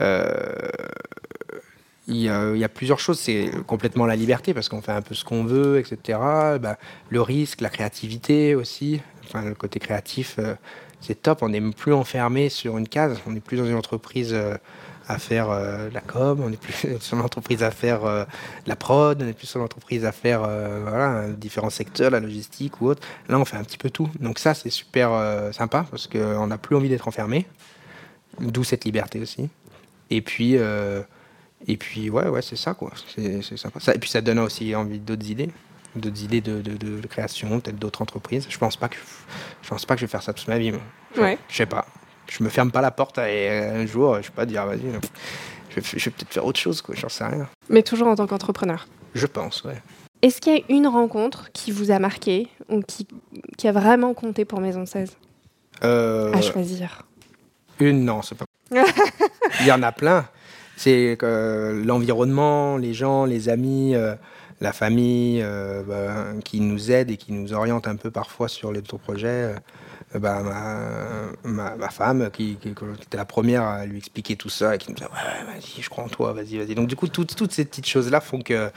Euh, 0.00 0.70
il 2.08 2.16
y, 2.16 2.28
a, 2.28 2.68
plusieurs 2.68 2.98
choses. 2.98 3.18
C'est 3.18 3.50
complètement 3.66 4.06
la 4.06 4.16
liberté 4.16 4.52
parce 4.52 4.68
qu'on 4.68 4.82
fait 4.82 4.92
un 4.92 5.02
peu 5.02 5.14
ce 5.14 5.24
qu'on 5.24 5.44
veut, 5.44 5.78
etc. 5.78 6.18
Bah, 6.60 6.76
le 7.10 7.22
risque, 7.22 7.60
la 7.60 7.70
créativité 7.70 8.54
aussi. 8.54 9.00
Enfin, 9.24 9.42
le 9.44 9.54
côté 9.54 9.78
créatif, 9.78 10.36
euh, 10.38 10.54
c'est 11.00 11.22
top. 11.22 11.42
On 11.42 11.48
n'est 11.48 11.60
plus 11.60 11.94
enfermé 11.94 12.48
sur 12.48 12.76
une 12.76 12.88
case. 12.88 13.18
On 13.26 13.30
n'est 13.30 13.40
plus 13.40 13.56
dans 13.56 13.66
une 13.66 13.76
entreprise. 13.76 14.34
Euh, 14.34 14.56
à 15.08 15.18
faire 15.18 15.50
euh, 15.50 15.88
la 15.92 16.00
com, 16.00 16.40
on 16.44 16.52
est 16.52 16.60
plus 16.60 16.86
sur 17.00 17.16
l'entreprise 17.16 17.62
à 17.62 17.70
faire 17.70 18.04
euh, 18.04 18.24
la 18.66 18.76
prod, 18.76 19.20
on 19.22 19.26
est 19.26 19.32
plus 19.32 19.46
sur 19.46 19.58
l'entreprise 19.58 20.04
à 20.04 20.12
faire 20.12 20.42
euh, 20.44 20.80
voilà, 20.86 21.28
différents 21.30 21.70
secteurs, 21.70 22.10
la 22.10 22.20
logistique 22.20 22.80
ou 22.80 22.86
autre. 22.88 23.02
Là, 23.28 23.38
on 23.38 23.44
fait 23.44 23.56
un 23.56 23.64
petit 23.64 23.78
peu 23.78 23.90
tout. 23.90 24.08
Donc 24.20 24.38
ça, 24.38 24.54
c'est 24.54 24.70
super 24.70 25.10
sympa 25.52 25.86
parce 25.90 26.06
qu'on 26.06 26.46
n'a 26.46 26.58
plus 26.58 26.76
envie 26.76 26.88
d'être 26.88 27.08
enfermé. 27.08 27.46
D'où 28.40 28.64
cette 28.64 28.84
liberté 28.84 29.20
aussi. 29.20 29.48
Et 30.10 30.22
puis, 30.22 30.54
et 30.54 31.76
puis 31.76 32.08
ouais, 32.10 32.28
ouais 32.28 32.42
c'est 32.42 32.56
ça, 32.56 32.74
quoi. 32.74 32.90
C'est 33.14 33.56
sympa. 33.56 33.80
Ça, 33.80 33.94
et 33.94 33.98
puis 33.98 34.08
ça 34.10 34.20
donne 34.20 34.38
aussi 34.38 34.74
envie 34.74 34.98
d'autres 34.98 35.28
idées. 35.28 35.50
d'autres 35.96 36.22
idées 36.22 36.40
de, 36.40 36.60
de- 36.62 36.76
de 37.00 37.06
création, 37.06 37.60
peut-être 37.60 37.78
d'autres 37.78 38.00
entreprises. 38.02 38.46
Je 38.48 38.56
pense 38.58 38.76
pas 38.76 38.88
que 38.88 38.96
je 39.62 39.68
pense 39.68 39.84
pas 39.84 39.94
que 39.94 40.00
je 40.00 40.06
vais 40.06 40.10
faire 40.10 40.22
ça 40.22 40.32
toute 40.32 40.48
ma 40.48 40.58
vie. 40.58 40.72
Je, 41.14 41.20
Ouais. 41.20 41.38
je 41.48 41.56
sais 41.56 41.66
pas. 41.66 41.84
Je 42.28 42.42
me 42.42 42.48
ferme 42.48 42.70
pas 42.70 42.80
la 42.80 42.90
porte 42.90 43.18
et 43.18 43.48
un 43.50 43.86
jour, 43.86 44.16
je 44.16 44.22
sais 44.22 44.32
pas 44.32 44.46
dire, 44.46 44.64
vas-y, 44.66 44.80
je 45.70 45.80
vais, 45.80 45.98
je 45.98 46.04
vais 46.04 46.10
peut-être 46.10 46.32
faire 46.32 46.46
autre 46.46 46.60
chose, 46.60 46.82
quoi. 46.82 46.94
J'en 46.96 47.08
sais 47.08 47.24
rien. 47.24 47.48
Mais 47.68 47.82
toujours 47.82 48.08
en 48.08 48.14
tant 48.14 48.26
qu'entrepreneur. 48.26 48.86
Je 49.14 49.26
pense, 49.26 49.64
ouais. 49.64 49.80
Est-ce 50.22 50.40
qu'il 50.40 50.52
y 50.52 50.56
a 50.56 50.62
une 50.68 50.86
rencontre 50.86 51.50
qui 51.52 51.72
vous 51.72 51.90
a 51.90 51.98
marqué 51.98 52.48
ou 52.68 52.80
qui, 52.80 53.08
qui 53.58 53.66
a 53.66 53.72
vraiment 53.72 54.14
compté 54.14 54.44
pour 54.44 54.60
Maison 54.60 54.86
16 54.86 55.16
Euh, 55.82 56.32
à 56.32 56.40
choisir 56.40 57.02
Une, 57.80 58.04
non, 58.04 58.22
c'est 58.22 58.36
pas. 58.36 58.44
Il 59.60 59.66
y 59.66 59.72
en 59.72 59.82
a 59.82 59.90
plein. 59.90 60.26
C'est 60.76 61.16
que 61.18 61.82
l'environnement, 61.84 62.76
les 62.76 62.94
gens, 62.94 63.24
les 63.24 63.48
amis, 63.48 63.94
euh, 63.94 64.14
la 64.60 64.72
famille 64.72 65.40
euh, 65.42 65.82
bah, 65.82 66.40
qui 66.44 66.60
nous 66.60 66.90
aident 66.90 67.10
et 67.10 67.16
qui 67.16 67.32
nous 67.32 67.52
orientent 67.52 67.88
un 67.88 67.96
peu 67.96 68.10
parfois 68.10 68.48
sur 68.48 68.72
les 68.72 68.78
autres 68.78 68.98
projets. 68.98 69.54
Euh, 70.14 70.18
bah, 70.18 70.42
ma, 70.42 71.50
ma, 71.50 71.76
ma 71.76 71.88
femme, 71.90 72.30
qui, 72.32 72.56
qui- 72.56 72.70
était 72.70 73.16
la 73.16 73.24
première 73.24 73.62
à 73.62 73.86
lui 73.86 73.98
expliquer 73.98 74.36
tout 74.36 74.48
ça 74.48 74.74
et 74.74 74.78
qui 74.78 74.88
nous 74.90 74.94
disait 74.94 75.06
Ouais, 75.08 75.44
vas-y, 75.54 75.82
je 75.82 75.88
crois 75.90 76.04
en 76.04 76.08
toi, 76.08 76.32
vas-y, 76.32 76.58
vas-y. 76.58 76.74
Donc, 76.74 76.88
du 76.88 76.96
coup, 76.96 77.08
toutes, 77.08 77.34
toutes 77.36 77.52
ces 77.52 77.64
petites 77.64 77.86
choses-là 77.86 78.20
font 78.20 78.40
que, 78.40 78.70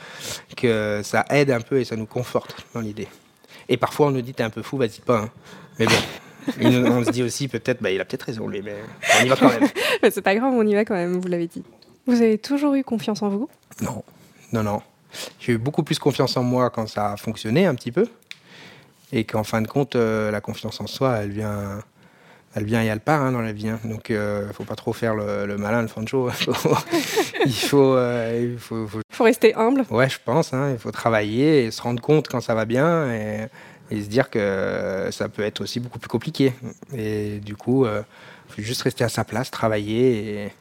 que 0.58 1.02
ça 1.04 1.26
aide 1.30 1.52
un 1.52 1.62
peu 1.62 1.80
et 1.80 1.86
ça 1.86 1.96
nous 1.96 2.06
conforte 2.06 2.56
dans 2.74 2.82
l'idée. 2.82 3.08
Et 3.70 3.78
parfois, 3.78 4.08
on 4.08 4.12
nous 4.12 4.22
dit 4.22 4.34
T'es 4.34 4.44
un 4.44 4.50
peu 4.50 4.62
fou, 4.62 4.78
vas-y 4.78 5.02
pas. 5.06 5.20
hein. 5.20 5.30
Mais 5.80 5.88
bon. 5.88 5.94
On 6.62 7.04
se 7.04 7.10
dit 7.10 7.24
aussi 7.24 7.48
peut-être, 7.48 7.82
bah, 7.82 7.90
il 7.90 8.00
a 8.00 8.06
peut-être 8.06 8.22
raison 8.24 8.48
lui, 8.48 8.62
mais 8.62 8.76
on 9.20 9.26
y 9.26 9.30
va 9.30 9.36
quand 9.36 9.50
même. 9.50 9.68
Mais 10.04 10.12
C'est 10.12 10.22
pas 10.22 10.36
grave, 10.36 10.54
on 10.54 10.66
y 10.68 10.76
va 10.76 10.86
quand 10.86 10.94
même, 10.94 11.20
vous 11.20 11.28
l'avez 11.28 11.48
dit. 11.48 11.64
Vous 12.06 12.22
avez 12.22 12.38
toujours 12.38 12.76
eu 12.76 12.84
confiance 12.84 13.24
en 13.24 13.30
vous? 13.30 13.50
Non, 13.82 14.04
non, 14.54 14.62
non. 14.62 14.82
J'ai 15.40 15.54
eu 15.54 15.58
beaucoup 15.58 15.82
plus 15.82 15.98
confiance 15.98 16.38
en 16.38 16.44
moi 16.44 16.70
quand 16.70 16.86
ça 16.88 17.14
a 17.14 17.18
fonctionné 17.18 17.66
un 17.66 17.74
petit 17.74 17.92
peu. 17.92 18.06
Et 19.18 19.24
qu'en 19.24 19.44
fin 19.44 19.62
de 19.62 19.68
compte, 19.68 19.96
euh, 19.96 20.30
la 20.30 20.42
confiance 20.42 20.80
en 20.82 20.88
soi, 20.88 21.18
elle 21.22 21.30
vient, 21.32 21.80
elle 22.54 22.66
vient 22.66 22.84
et 22.84 22.88
elle 22.88 23.00
part 23.00 23.22
hein, 23.22 23.32
dans 23.32 23.42
la 23.42 23.54
vie. 23.54 23.70
hein. 23.70 23.80
Donc, 23.86 24.10
il 24.10 24.50
faut 24.54 24.66
pas 24.66 24.76
trop 24.76 24.92
faire 24.94 25.16
le, 25.16 25.46
le 25.46 25.58
malin, 25.58 25.82
le 25.82 25.88
fancho. 25.88 26.30
il 27.46 27.54
faut, 27.54 27.96
euh, 27.96 28.50
il 28.54 28.60
faut, 28.60 28.86
faut- 28.88 29.00
Faut 29.12 29.24
rester 29.24 29.56
humble. 29.56 29.86
ouais, 29.90 30.10
je 30.10 30.18
pense. 30.24 30.54
hein, 30.54 30.72
il 30.72 30.78
faut 30.78 30.92
travailler 30.92 31.66
et 31.66 31.72
se 31.72 31.82
rendre 31.82 32.02
compte 32.02 32.28
quand 32.28 32.42
ça 32.42 32.54
va 32.56 32.66
bien 32.66 33.10
et, 33.14 33.48
et 33.90 34.02
se 34.04 34.08
dire 34.10 34.30
que 34.30 35.08
ça 35.12 35.30
peut 35.30 35.44
être 35.44 35.62
aussi 35.62 35.80
beaucoup 35.80 36.00
plus 36.00 36.10
compliqué. 36.10 36.54
Et 36.94 37.40
du 37.40 37.56
coup, 37.56 37.86
il 37.86 38.04
faut 38.54 38.62
juste 38.62 38.82
rester 38.82 39.04
à 39.06 39.10
sa 39.10 39.24
place, 39.24 39.50
travailler 39.50 40.52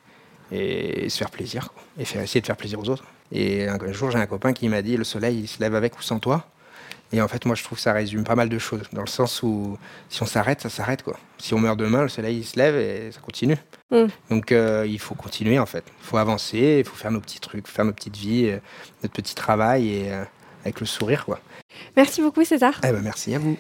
et, 0.53 1.05
et 1.05 1.09
se 1.09 1.19
faire 1.19 1.31
plaisir. 1.31 1.71
quoi. 1.73 1.83
Et 1.99 2.05
faire, 2.05 2.23
essayer 2.23 2.41
de 2.41 2.47
faire 2.47 2.57
plaisir 2.57 2.79
aux 2.79 2.89
autres. 2.89 3.05
Et 3.33 3.67
un 3.67 3.79
jour, 3.93 4.11
j'ai 4.13 4.19
un 4.19 4.27
copain 4.27 4.53
qui 4.53 4.69
m'a 4.69 4.83
dit 4.83 4.97
le 4.97 5.03
soleil, 5.05 5.41
il 5.41 5.49
se 5.49 5.59
lève 5.61 5.75
avec 5.75 5.99
ou 5.99 6.03
sans 6.03 6.19
toi. 6.21 6.47
Et 7.13 7.21
en 7.21 7.29
fait, 7.29 7.45
moi, 7.45 7.55
je 7.55 7.63
trouve 7.63 7.79
que 7.79 7.83
ça 7.83 7.93
résume 7.93 8.25
pas 8.25 8.35
mal 8.35 8.49
de 8.49 8.59
choses. 8.59 8.83
Dans 8.93 9.03
le 9.03 9.09
sens 9.09 9.43
où 9.43 9.79
si 10.09 10.23
on 10.23 10.27
s'arrête, 10.27 10.61
ça 10.61 10.69
s'arrête. 10.69 11.03
quoi. 11.03 11.17
Si 11.39 11.55
on 11.55 11.59
meurt 11.59 11.79
demain, 11.79 12.03
le 12.03 12.09
soleil, 12.09 12.39
il 12.39 12.45
se 12.45 12.59
lève 12.59 12.77
et 12.77 13.13
ça 13.13 13.21
continue. 13.21 13.57
Mm. 13.91 14.07
Donc, 14.31 14.53
euh, 14.53 14.85
il 14.89 14.99
faut 14.99 15.15
continuer, 15.15 15.59
en 15.59 15.67
fait. 15.67 15.85
Il 16.01 16.07
faut 16.07 16.17
avancer, 16.17 16.79
il 16.81 16.85
faut 16.85 16.97
faire 16.97 17.11
nos 17.11 17.21
petits 17.21 17.41
trucs, 17.41 17.69
faire 17.69 17.85
nos 17.85 17.93
petites 17.93 18.17
vies, 18.17 18.49
euh, 18.49 18.59
notre 19.03 19.15
petit 19.15 19.35
travail 19.35 19.89
et 19.89 20.13
euh, 20.13 20.25
avec 20.65 20.81
le 20.81 20.87
sourire, 20.87 21.25
quoi. 21.25 21.41
Merci 21.97 22.21
beaucoup 22.21 22.45
César. 22.45 22.81
Eh 22.85 22.93
ben, 22.93 23.01
merci 23.03 23.35
à 23.35 23.39
vous. 23.39 23.57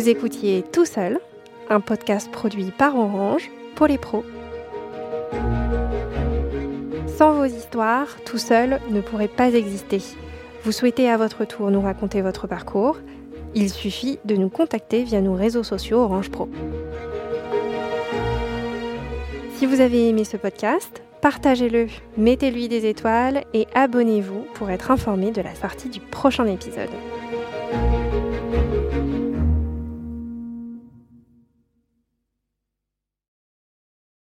Vous 0.00 0.08
écoutiez 0.08 0.64
Tout 0.72 0.86
seul, 0.86 1.20
un 1.68 1.80
podcast 1.80 2.30
produit 2.30 2.70
par 2.70 2.96
Orange 2.96 3.50
pour 3.74 3.86
les 3.86 3.98
pros. 3.98 4.24
Sans 7.06 7.34
vos 7.34 7.44
histoires, 7.44 8.08
Tout 8.24 8.38
seul 8.38 8.80
ne 8.88 9.02
pourrait 9.02 9.28
pas 9.28 9.52
exister. 9.52 10.00
Vous 10.64 10.72
souhaitez 10.72 11.10
à 11.10 11.18
votre 11.18 11.44
tour 11.44 11.70
nous 11.70 11.82
raconter 11.82 12.22
votre 12.22 12.46
parcours 12.46 12.96
Il 13.54 13.68
suffit 13.68 14.18
de 14.24 14.36
nous 14.36 14.48
contacter 14.48 15.02
via 15.02 15.20
nos 15.20 15.34
réseaux 15.34 15.64
sociaux 15.64 15.98
Orange 15.98 16.30
Pro. 16.30 16.48
Si 19.56 19.66
vous 19.66 19.82
avez 19.82 20.08
aimé 20.08 20.24
ce 20.24 20.38
podcast, 20.38 21.02
partagez-le, 21.20 21.88
mettez-lui 22.16 22.68
des 22.68 22.86
étoiles 22.86 23.44
et 23.52 23.66
abonnez-vous 23.74 24.46
pour 24.54 24.70
être 24.70 24.90
informé 24.90 25.30
de 25.30 25.42
la 25.42 25.54
sortie 25.54 25.90
du 25.90 26.00
prochain 26.00 26.46
épisode. 26.46 26.88